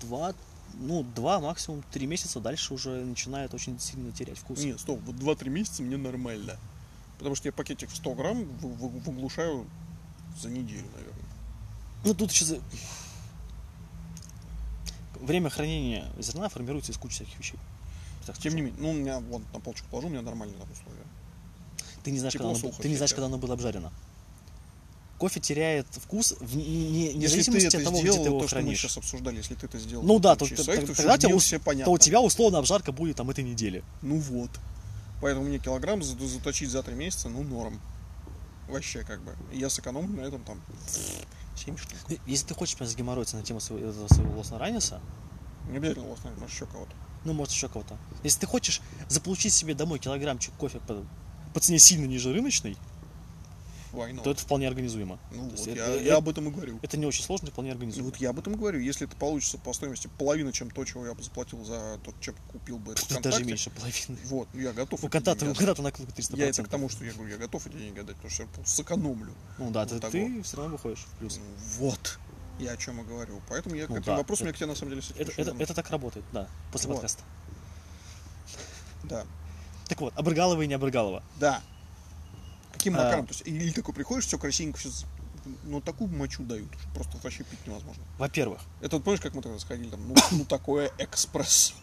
[0.00, 0.34] Два,
[0.74, 4.58] ну, два, максимум три месяца дальше уже начинает очень сильно терять вкус.
[4.60, 6.56] Нет, стоп, вот два-три месяца мне нормально.
[7.18, 9.66] Потому что я пакетик в 100 грамм выглушаю
[10.38, 11.24] за неделю, наверное.
[12.04, 12.60] Ну, тут еще...
[15.20, 17.58] Время хранения зерна формируется из кучи всяких вещей.
[18.26, 20.70] Так Тем не менее, ну, у меня, вон, на полочку положу, у меня нормальные там
[20.70, 21.06] условия.
[22.04, 23.90] Ты не знаешь, когда оно, ты не знаешь когда оно было обжарено
[25.16, 28.78] кофе теряет вкус в, не, не зависимости от того, сделал, где ты его то, хранишь.
[28.78, 31.18] Что мы сейчас обсуждали, если ты это сделал, ну да, то, сайт, то, то, тогда
[31.18, 31.86] тебе, все понятно.
[31.86, 33.82] то у тебя условно обжарка будет там этой недели.
[34.02, 34.50] Ну вот.
[35.20, 37.80] Поэтому мне килограмм заточить за три месяца, ну норм.
[38.68, 39.34] Вообще как бы.
[39.52, 40.60] я сэкономлю на этом там
[41.56, 41.98] 7 штук.
[42.26, 45.00] Если ты хочешь прям загеморроиться на тему своего, своего лоснараниса,
[45.70, 46.92] не обязательно лоснаранис, может еще кого-то.
[47.24, 47.96] Ну, может еще кого-то.
[48.22, 51.04] Если ты хочешь заполучить себе домой килограммчик кофе по,
[51.54, 52.76] по цене сильно ниже рыночной,
[53.92, 54.22] not?
[54.22, 55.18] то это вполне организуемо.
[55.32, 56.78] Ну вот, это- я, это- я об этом и говорю.
[56.82, 58.06] Это не очень сложно, вполне организуемо.
[58.10, 58.80] вот я об этом и говорю.
[58.80, 62.34] Если это получится по стоимости половина, чем то, чего я бы заплатил за тот, чем
[62.52, 63.44] купил бы это Даже ВКонтакте.
[63.44, 64.18] меньше половины.
[64.26, 65.02] Вот, ну я готов.
[65.04, 66.26] У контакта, у контакта накрутка 300%.
[66.28, 66.38] отдать.
[66.38, 68.48] Я это к тому, что я говорю, я готов эти деньги отдать, потому что я
[68.64, 69.32] сэкономлю.
[69.58, 71.38] Ну да, Вот ты, ты все равно выходишь в плюс.
[71.78, 72.18] Вот.
[72.58, 73.42] Я о чем и говорю.
[73.48, 75.30] Поэтому я к Ну этим да, вопросам это- я к тебе на самом деле Это,
[75.32, 75.62] это, вернусь.
[75.62, 76.94] это так работает, да, после Вот.
[76.96, 77.22] подкаста.
[79.04, 79.24] Да.
[79.88, 81.22] Так вот, Абрыгалова и не Абрыгалова.
[81.38, 81.60] Да.
[82.86, 83.04] Каким А.
[83.04, 83.26] макаром?
[83.26, 84.90] То есть, или такой приходишь, все красивенько, все,
[85.64, 88.00] ну такую мочу дают, что просто вообще пить невозможно.
[88.16, 91.74] Во-первых, Это вот помнишь, как мы тогда сходили там, ну, ну такое экспресс.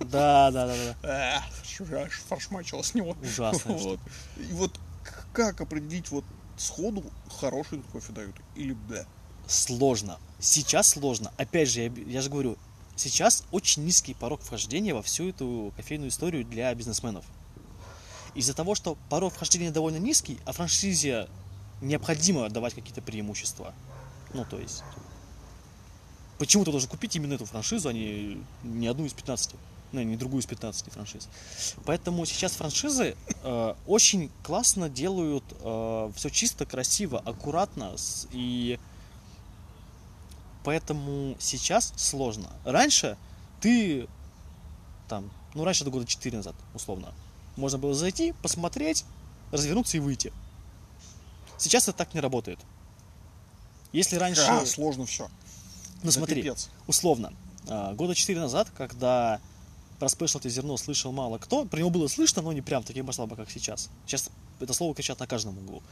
[0.00, 1.42] да, да, да, да,
[1.86, 3.16] же аж фаршмачило с него.
[3.22, 4.00] Ужасная Вот.
[4.36, 4.78] И вот
[5.32, 6.26] как определить вот
[6.58, 7.02] сходу
[7.40, 9.06] хороший кофе дают или да?
[9.46, 10.18] Сложно.
[10.38, 11.32] Сейчас сложно.
[11.38, 12.58] Опять же, я, я же говорю,
[12.94, 17.24] сейчас очень низкий порог вхождения во всю эту кофейную историю для бизнесменов.
[18.34, 21.28] Из-за того, что порог вхождения довольно низкий, а франшизе
[21.80, 23.74] необходимо давать какие-то преимущества.
[24.32, 24.82] Ну, то есть,
[26.38, 29.54] почему ты должен купить именно эту франшизу, а не, не одну из 15?
[29.92, 31.28] Ну, не другую из 15 франшиз.
[31.84, 35.44] Поэтому сейчас франшизы э, очень классно делают
[36.16, 37.98] все чисто, красиво, аккуратно.
[37.98, 38.80] с- и
[40.64, 42.48] поэтому сейчас сложно.
[42.64, 43.16] Раньше
[43.60, 44.08] ты
[45.08, 47.12] там, ну раньше до года 4 назад, условно,
[47.56, 49.04] можно было зайти, посмотреть,
[49.50, 50.32] развернуться и выйти.
[51.58, 52.58] Сейчас это так не работает.
[53.92, 54.42] Если раньше...
[54.42, 55.28] А, сложно все.
[56.02, 56.52] Ну смотри,
[56.86, 57.32] условно,
[57.68, 59.40] а, года 4 назад, когда
[59.98, 63.04] про спешлти зерно слышал мало кто, про него было слышно, но не прям в таких
[63.04, 63.88] масштабах, как сейчас.
[64.06, 65.82] Сейчас это слово кричат на каждом углу.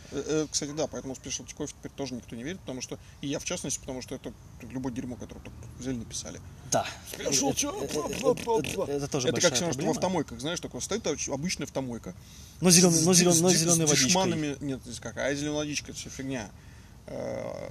[0.50, 3.44] Кстати, да, поэтому спешлти кофе теперь тоже никто не верит, потому что, и я в
[3.44, 6.40] частности, потому что это любое дерьмо, которое только взяли написали.
[6.70, 6.86] Да.
[7.12, 7.52] Special
[8.88, 12.14] Это- тоже Это как все равно, что в автомойках, знаешь, такое стоит обычная автомойка.
[12.60, 14.56] Но зеленый, но С- зелен- с- но с водичкой.
[14.60, 16.48] нет, здесь как, а зеленая водичка, это все фигня.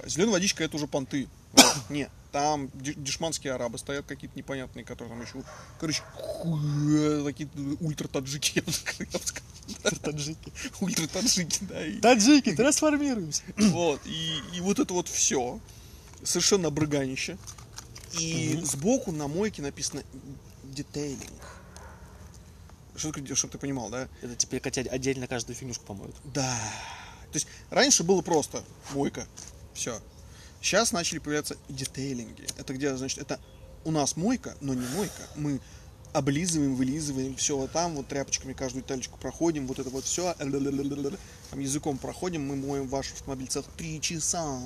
[0.06, 1.28] Зеленая водичка это уже понты.
[1.88, 5.42] Нет, там де- дешманские арабы стоят какие-то непонятные, которые там еще,
[5.78, 6.02] короче,
[7.24, 7.48] такие
[7.80, 9.98] ультра-таджики, я бы сказал, я бы сказал.
[10.02, 10.52] Таджики.
[10.80, 13.42] ультра-таджики, да, и Таджики, трансформируемся.
[13.56, 15.60] вот, и, и вот это вот все,
[16.22, 17.36] совершенно обрыганище.
[18.18, 18.66] И Мгм.
[18.66, 20.02] сбоку на мойке написано
[20.64, 21.30] детейлинг.
[22.96, 24.08] Что чтобы ты понимал, да?
[24.20, 26.16] Это теперь хотя отдельно каждую фигнюшку помоют.
[26.24, 26.58] Да.
[27.30, 29.26] То есть раньше было просто мойка,
[29.74, 30.00] все.
[30.60, 32.44] Сейчас начали появляться детейлинги.
[32.58, 33.40] Это где, значит, это
[33.84, 35.22] у нас мойка, но не мойка.
[35.36, 35.60] Мы
[36.12, 41.60] облизываем, вылизываем все вот там, вот тряпочками каждую деталечку проходим, вот это вот все, там
[41.60, 44.60] языком проходим, мы моем ваш автомобиль целых три часа.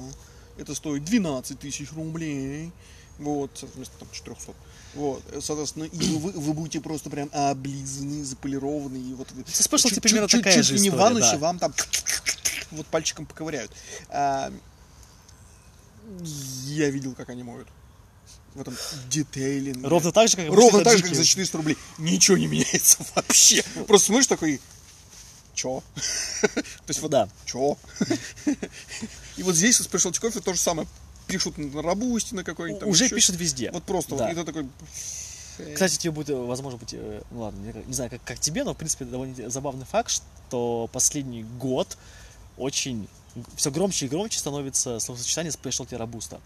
[0.57, 2.72] Это стоит 12 тысяч рублей.
[3.18, 4.54] Вот, вместо там 400.
[4.94, 9.94] Вот, соответственно, и вы, вы будете просто прям облизаны, заполированы, и вот вы Со спешлти
[9.94, 11.38] чуть- примерно чуть- такая чуть же ли не ваннуще да.
[11.38, 11.72] вам там
[12.72, 13.70] вот пальчиком поковыряют.
[14.09, 14.52] А,
[16.66, 17.68] я видел, как они моют.
[18.54, 18.76] В этом
[19.10, 19.86] детейлинге.
[19.88, 21.76] Ровно так же, как Ровно так же, как за 400 рублей.
[21.98, 23.64] Ничего не меняется вообще.
[23.88, 24.60] Просто смотришь такой,
[25.54, 25.82] чё?
[26.54, 27.28] То есть вот, Да.
[27.46, 27.76] чё?
[29.36, 30.86] И вот здесь с Coffee то же самое.
[31.26, 33.70] Пишут на Рабусте, на какой-нибудь Уже пишут везде.
[33.72, 34.24] Вот просто, Да.
[34.24, 34.68] вот, и ты такой...
[35.74, 36.92] Кстати, тебе будет, э, возможно, быть,
[37.30, 40.88] ну ладно, не, не знаю, как, как тебе, но, в принципе, довольно забавный факт, что
[40.92, 41.96] последний год
[42.56, 43.08] очень
[43.57, 46.37] все громче и громче становится словосочетание спешлти рабуста.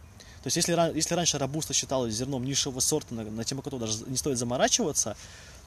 [0.43, 4.05] То есть, если, если раньше рабуста считалось зерном низшего сорта, на, на тему которого даже
[4.07, 5.17] не стоит заморачиваться,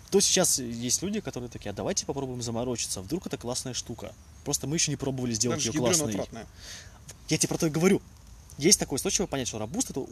[0.10, 4.14] то сейчас есть люди, которые такие, а давайте попробуем заморочиться, вдруг это классная штука.
[4.44, 6.20] Просто мы еще не пробовали сделать ее классной.
[7.30, 8.02] Я тебе про то и говорю.
[8.58, 10.06] Есть такое устойчивое понятие, что рабуст это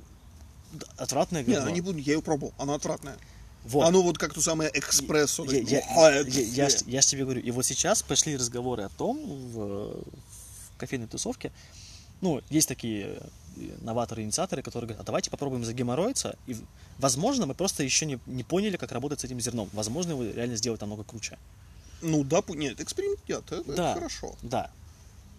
[0.98, 1.70] отвратное Не, говно.
[1.70, 3.18] не буду, я ее пробовал, она отвратная.
[3.66, 3.86] Вот.
[3.86, 5.44] Оно вот как то самое экспрессо.
[5.52, 6.78] Я, я, «Ох, я, я, фе».
[6.78, 9.18] ж- я ж тебе говорю, и вот сейчас пошли разговоры о том
[9.52, 10.02] в
[10.80, 11.52] кофейной тусовке,
[12.22, 13.20] ну, есть такие
[13.58, 16.56] э, новаторы, инициаторы, которые говорят, а давайте попробуем загеморроиться, и,
[16.98, 19.70] возможно, мы просто еще не, не поняли, как работать с этим зерном.
[19.74, 21.38] Возможно, его реально сделать намного круче.
[22.02, 23.94] Ну да, нет, эксперимент нет, это, это Да.
[23.94, 24.36] хорошо.
[24.42, 24.72] Да.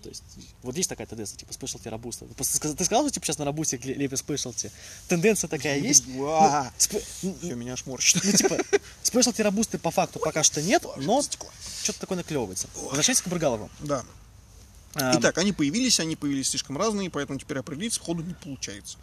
[0.02, 0.22] То есть,
[0.62, 2.24] вот есть такая тенденция, типа, спешлти рабуста.
[2.34, 4.70] Ты, сказал- ты сказал, что, типа, сейчас на рабусте ле- лепят спешлти?
[5.08, 6.04] Тенденция такая есть?
[6.16, 8.22] Уа, Спе- ну, Всё, меня аж морщит.
[8.24, 8.56] Ну, типа,
[9.02, 12.68] спешлти рабусты по факту пока что нет, но что-то такое наклевывается.
[12.76, 13.68] Возвращаясь к Брыгалову.
[13.80, 14.02] Да.
[14.94, 18.98] А, Итак, они появились, они появились слишком разные, поэтому теперь определиться сходу не получается.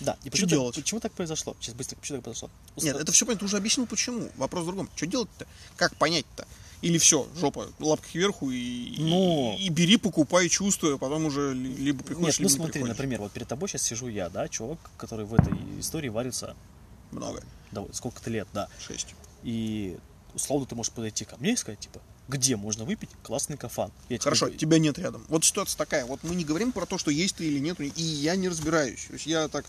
[0.00, 0.74] Да, и почему, делать?
[0.76, 1.56] Так, почему так произошло?
[1.60, 2.50] Сейчас быстро, почему так произошло?
[2.76, 4.30] Нет, это все понятно, ты уже объяснил почему.
[4.36, 4.88] Вопрос в другом.
[4.94, 5.46] Что делать-то?
[5.76, 6.46] Как понять-то?
[6.80, 9.56] Или все, жопа, лапка кверху и, Ну.
[9.58, 12.56] и, и бери, покупай, чувствуй, а потом уже ли- либо Нет, приходишь, ну либо не
[12.56, 12.96] смотри, приходишь.
[12.96, 16.56] например, вот перед тобой сейчас сижу я, да, чувак, который в этой истории варится
[17.12, 17.42] Много.
[17.70, 18.68] да, сколько-то лет, да.
[18.84, 19.14] Шесть.
[19.44, 19.96] И
[20.34, 23.90] условно ты можешь подойти ко мне и сказать, типа, где можно выпить классный кафан.
[24.08, 25.24] Я тебе Хорошо, говорю, тебя нет рядом.
[25.28, 26.04] Вот ситуация такая.
[26.06, 29.04] Вот мы не говорим про то, что есть ты или нет, и я не разбираюсь.
[29.06, 29.64] То есть я так,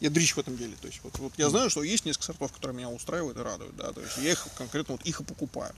[0.00, 0.74] я дрищ в этом деле.
[0.80, 3.76] То есть вот, вот я знаю, что есть несколько сортов, которые меня устраивают и радуют,
[3.76, 3.92] да.
[3.92, 5.74] То есть я их конкретно вот их и покупаю.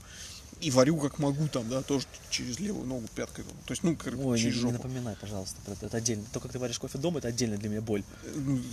[0.61, 3.43] И варю как могу там, да, тоже через левую ногу пяткой.
[3.65, 4.73] То есть, ну, как Ой, не, через не жопу.
[4.73, 5.87] напоминай, пожалуйста, это.
[5.87, 6.23] Это отдельно.
[6.31, 8.03] То, как ты варишь кофе дома, это отдельно для меня боль.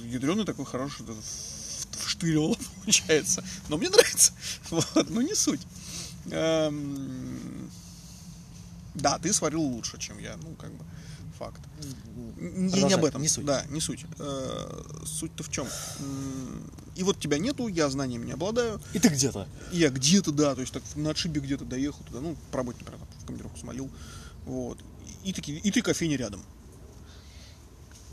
[0.05, 1.07] ядреный такой хороший,
[2.05, 3.42] вштырило получается.
[3.68, 4.33] Но мне нравится.
[4.71, 5.61] Вот, ну не суть.
[6.31, 7.70] Эм,
[8.94, 10.85] Да, ты сварил лучше, чем я, ну как бы
[11.38, 11.61] факт.
[12.37, 13.22] Не, не об этом.
[13.22, 13.44] не суть.
[13.44, 14.04] Да, не суть.
[14.18, 15.68] Э, Суть-то в чем?
[16.96, 18.81] И вот тебя нету, я знаниями не обладаю.
[18.92, 19.46] И ты где-то.
[19.72, 22.78] И я где-то, да, то есть так на отшибе где-то доехал туда, ну, по работе,
[22.81, 23.88] например, там, в командировку смолил.
[24.46, 24.78] Вот.
[25.22, 26.42] И, такие, и ты кофейня рядом.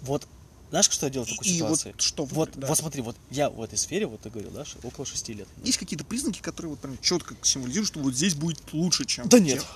[0.03, 0.27] Вот,
[0.69, 1.95] знаешь, что я делал в такой И вот ситуации?
[1.99, 2.67] что вот, выбрать, да.
[2.67, 5.47] вот смотри, вот я в этой сфере, вот ты говорил, да, около шести лет.
[5.63, 9.39] Есть какие-то признаки, которые вот прям четко символизируют, что вот здесь будет лучше, чем Да
[9.39, 9.59] нет.
[9.59, 9.69] тех.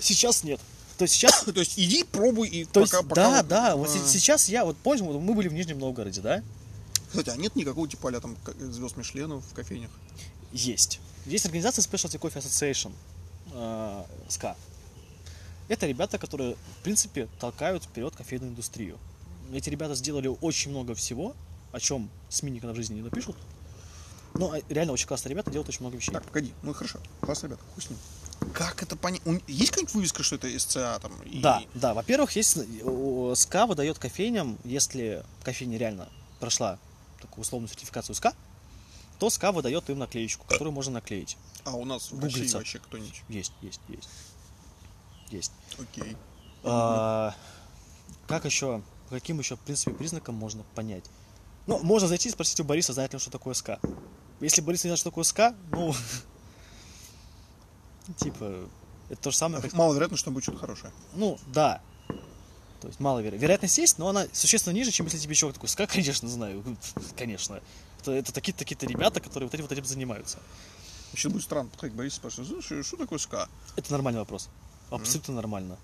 [0.00, 0.60] Сейчас нет.
[0.98, 3.76] То есть сейчас То есть иди, пробуй и То пока, есть, пока да, вот, да,
[3.76, 6.42] вот а, се- сейчас я, вот помнишь, вот мы были в Нижнем Новгороде, да?
[7.08, 9.90] Кстати, а нет никакого типа а там звезд Мишлена в кофейнях?
[10.52, 11.00] Есть.
[11.26, 12.92] Есть организация Specialty Coffee Association,
[13.52, 14.56] э, SCA.
[15.68, 18.98] Это ребята, которые, в принципе, толкают вперед кофейную индустрию.
[19.52, 21.34] Эти ребята сделали очень много всего,
[21.72, 23.36] о чем СМИ никогда в жизни не напишут.
[24.34, 26.12] Но э, реально очень классные ребята делают очень много вещей.
[26.12, 27.98] Так, погоди, ну хорошо, класс, ребята, хуй с ним.
[28.54, 29.20] Как это понять?
[29.46, 31.12] Есть какая-нибудь вывеска, что это SCA там?
[31.22, 31.94] и- Да, да.
[31.94, 36.08] Во-первых, есть э, SCA выдает кофейням, если кофейня реально
[36.40, 36.78] прошла
[37.20, 38.34] такую условную сертификацию SCA,
[39.18, 41.36] то SCA выдает им наклеечку, которую можно наклеить.
[41.64, 42.18] А у нас в.
[42.20, 43.22] России вообще кто-нибудь?
[43.28, 44.08] Есть, есть, есть.
[45.30, 45.52] Есть.
[45.78, 46.16] Окей.
[46.64, 47.34] А,
[48.26, 51.04] как еще, по каким еще, в принципе, признакам можно понять?
[51.66, 53.78] Ну, можно зайти и спросить у Бориса, знает ли он, что такое СКА.
[54.40, 55.94] Если Борис не знает, что такое SCA, ну,
[58.16, 58.70] типа,
[59.10, 59.74] это то же самое, как...
[59.74, 60.94] Маловероятно, что будет что-то хорошее.
[61.14, 61.82] Ну, да.
[62.80, 65.68] То есть мало веро- Вероятность есть, но она существенно ниже, чем если тебе человек такой,
[65.68, 66.64] SCA, конечно, знаю,
[67.18, 67.60] конечно.
[68.00, 70.38] Это, это такие-то такие-то ребята, которые вот этим вот этим занимаются.
[71.10, 73.46] Вообще будет странно подходить к Борису и спрашивать, слушай, что такое SCA?
[73.76, 74.48] Это нормальный вопрос.
[74.90, 75.76] Абсолютно нормально.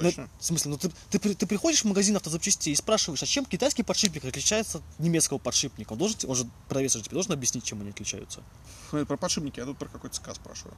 [0.00, 0.28] Ну, Точно?
[0.38, 3.82] в смысле, ну ты, ты, ты приходишь в магазин автозапчастей и спрашиваешь, а чем китайский
[3.82, 5.92] подшипник отличается от немецкого подшипника?
[5.92, 8.42] Он, должен, он же продавец же тебе должен объяснить, чем они отличаются.
[8.92, 10.76] Ну, это про подшипники, а тут про какой-то SCA спрашиваю.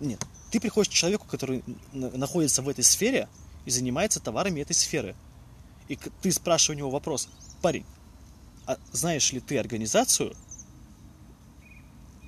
[0.00, 0.24] Нет.
[0.50, 3.28] Ты приходишь к человеку, который находится в этой сфере
[3.66, 5.14] и занимается товарами этой сферы.
[5.88, 7.28] И ты спрашиваешь у него вопрос,
[7.62, 7.84] парень,
[8.66, 10.34] а знаешь ли ты организацию,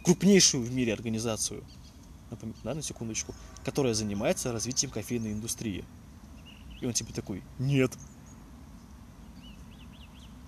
[0.04, 1.64] крупнейшую в мире организацию,
[2.30, 5.84] напом- да, на секундочку, которая занимается развитием кофейной индустрии?
[6.82, 7.92] И он тебе такой, нет.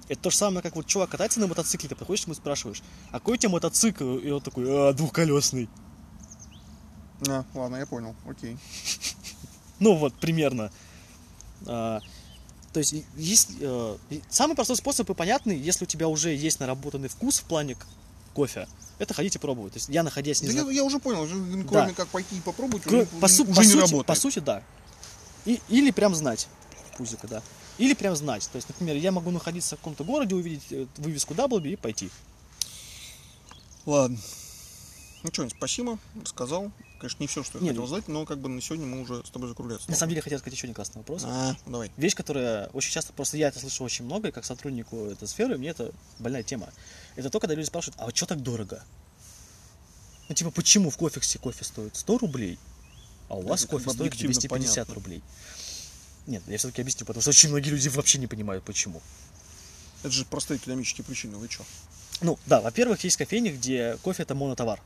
[0.08, 2.36] Это то же самое, как вот чувак катается на мотоцикле, ты приходишь к нему и
[2.36, 4.16] спрашиваешь, а какой у тебя мотоцикл?
[4.18, 5.68] И он такой, а, двухколесный.
[7.28, 8.58] А, ладно, я понял, окей.
[9.80, 10.70] Ну вот, примерно.
[11.66, 12.00] А,
[12.72, 13.96] то есть, есть э,
[14.30, 17.76] самый простой способ и понятный, если у тебя уже есть наработанный вкус в плане
[18.34, 18.68] кофе,
[18.98, 19.72] это ходить и пробовать.
[19.74, 21.26] То есть я находясь не Да зна- я, я уже понял,
[21.68, 21.94] кроме Да.
[21.94, 24.06] как пойти и попробовать, Кро- уже, по, су- уже по не сути, работает.
[24.06, 24.62] по сути, да.
[25.44, 26.48] И, или прям знать.
[26.96, 27.42] Пузика, да.
[27.78, 28.48] Или прям знать.
[28.52, 32.10] То есть, например, я могу находиться в каком-то городе, увидеть э, вывеску Даблби и пойти.
[33.84, 34.18] Ладно.
[35.24, 36.70] Ну что, спасибо, рассказал.
[36.98, 39.24] Конечно, не все, что я Нет, хотел знать, но как бы на сегодня мы уже
[39.24, 39.90] с тобой закругляться.
[39.90, 41.22] На самом деле, хотел сказать еще один классный вопрос.
[41.24, 41.90] А, ну давай.
[41.96, 45.56] Вещь, которая очень часто, просто я это слышу очень много, и как сотруднику этой сферы,
[45.56, 46.68] мне это больная тема.
[47.16, 48.84] Это то, когда люди спрашивают, а вот что так дорого?
[50.28, 52.58] Ну, типа, почему в кофексе кофе стоит 100 рублей,
[53.28, 54.94] а у вас кофе стоит объективно 250 понятно.
[54.94, 55.22] рублей?
[56.26, 59.02] Нет, я все-таки объясню, потому что очень многие люди вообще не понимают, почему.
[60.02, 61.64] Это же простые экономические причины, вы что?
[62.20, 64.78] Ну, да, во-первых, есть кофейни, где кофе это монотовар.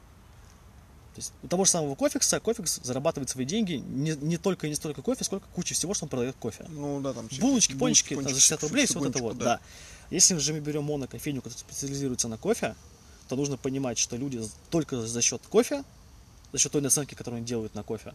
[1.19, 4.71] То есть у того же самого кофекса, кофекс зарабатывает свои деньги не, не только и
[4.71, 6.65] не столько кофе, сколько куча всего, что он продает кофе.
[6.69, 7.29] Ну да, там...
[7.29, 9.61] всякие Булочки, пончики, там, за пончики, 60 рублей, все вот это вот, да.
[10.11, 12.77] Если же мы берем монокофейню, которая специализируется на кофе,
[13.29, 15.83] то нужно понимать, что люди только за счет кофе,
[16.53, 18.15] за счет той наценки, которую они делают на кофе,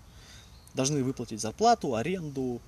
[0.74, 2.62] должны выплатить зарплату, аренду,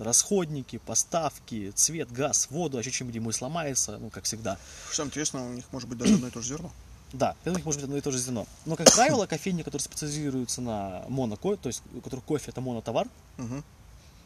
[0.00, 4.58] расходники, поставки, цвет, газ, воду, а еще чем-нибудь сломается, ну, как всегда.
[4.86, 6.70] Что самое интересное, у них может быть даже одно и то же зерно.
[7.12, 8.46] Да, у них может быть одно и то же зерно.
[8.66, 13.08] Но, как правило, кофейни, которые специализируются на моноко, то есть у которых кофе это монотовар,
[13.38, 13.64] Мгм.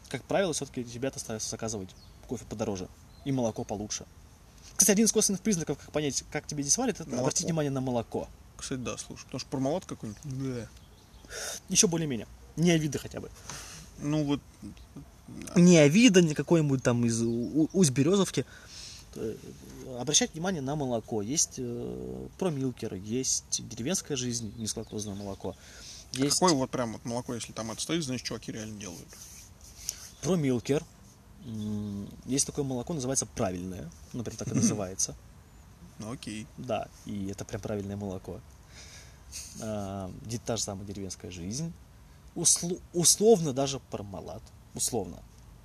[0.09, 1.89] как правило, все-таки ребята стараются заказывать
[2.27, 2.87] кофе подороже
[3.25, 4.05] и молоко получше.
[4.75, 7.21] Кстати, один из косвенных признаков, как понять, как тебе здесь варят, это Молоко.
[7.23, 8.27] обратить внимание на молоко.
[8.57, 10.21] Кстати, да, слушай, потому что промолот какой-нибудь.
[10.23, 10.67] Да.
[11.69, 12.27] Еще более-менее.
[12.55, 13.29] Не Авида хотя бы.
[13.99, 14.41] Ну вот,
[15.55, 18.45] Не Авида, не какой-нибудь там из Усть-Березовки.
[19.15, 19.35] Э,
[19.99, 21.21] Обращать внимание на молоко.
[21.21, 25.55] Есть э, промилкеры, есть деревенская жизнь, низколактозное молоко.
[26.13, 29.07] Есть Какое вот прям вот молоко, если там это стоит, значит, чуваки реально делают.
[30.21, 30.83] про Милкер.
[31.45, 33.89] М, Есть такое молоко, называется правильное.
[34.13, 35.15] Например, так и называется.
[35.99, 36.47] Ну окей.
[36.57, 38.39] Да, и это прям правильное молоко.
[39.57, 41.71] Де- Та же самая деревенская жизнь.
[42.35, 44.41] Услу- условно даже пармалат.
[44.75, 45.17] Условно.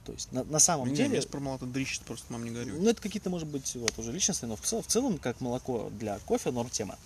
[0.04, 1.16] То есть на, на самом Не, деле...
[1.16, 2.80] без промолота дрищит, просто нам не горюет.
[2.80, 5.90] Ну, это какие-то, может быть, вот уже личностные, но в целом, в целом, как молоко
[5.98, 6.98] для кофе, норм тема.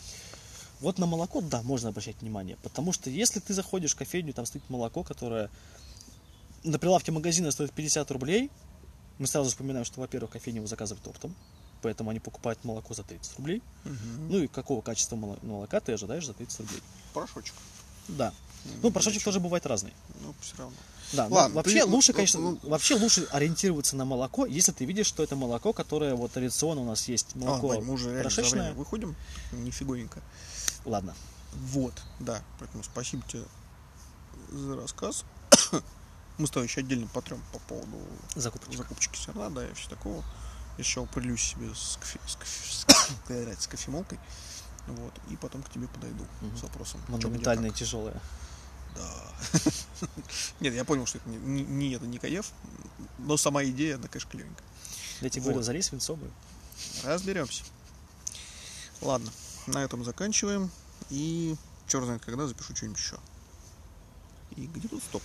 [0.80, 4.46] Вот на молоко, да, можно обращать внимание, потому что если ты заходишь в кофейню, там
[4.46, 5.48] стоит молоко, которое
[6.64, 8.50] на прилавке магазина стоит 50 рублей,
[9.18, 11.34] мы сразу вспоминаем, что, во-первых, кофейня его заказывает оптом,
[11.82, 13.62] поэтому они покупают молоко за 30 рублей.
[13.84, 14.28] Мгм.
[14.30, 16.80] Ну и какого качества моло- молока ты ожидаешь за 30 рублей?
[17.14, 17.54] Порошочек.
[18.08, 18.32] Да.
[18.64, 19.92] Ну, Ну, порошочек тоже бывает разный.
[20.20, 20.76] Ну, все равно.
[21.12, 24.72] Да, но Ладно, вообще ты- лучше, ну, конечно, ну, вообще лучше ориентироваться на молоко, если
[24.72, 27.92] ты видишь, что это молоко, которое вот традиционно у нас есть А, молоко Вань, мы
[27.94, 28.72] уже порошечное.
[28.72, 29.14] выходим.
[29.52, 30.22] Нифигонько.
[30.86, 31.14] Ладно.
[31.52, 32.42] Вот, да.
[32.60, 33.44] Поэтому спасибо тебе
[34.50, 35.24] за рассказ.
[36.38, 37.98] Мы с тобой еще отдельно потрем по поводу
[38.34, 38.78] Закупочек.
[38.78, 40.24] закупочки зерна, да, и все такого.
[40.78, 42.84] Еще определюсь себе с, кофе, с, кофе- с
[43.28, 44.18] кофе- с кофемолкой.
[44.86, 46.56] Вот, и потом к тебе подойду Мгм.
[46.56, 47.00] с вопросом.
[47.66, 47.78] и как.
[47.78, 48.20] тяжелое.
[48.96, 49.32] Да.
[50.60, 52.50] Нет, я понял, что это не, не- не это не каеф,
[53.18, 54.64] но сама идея, она, конечно, клевенькая.
[55.20, 55.46] Я тебе Вот.
[55.50, 56.30] говорил, залезь свинцовую.
[57.04, 57.64] Разберемся.
[59.00, 59.30] Ладно,
[59.66, 60.70] на этом заканчиваем.
[61.10, 61.56] И
[61.88, 63.18] черт знает когда запишу что-нибудь еще.
[64.56, 65.22] И где тут стоп?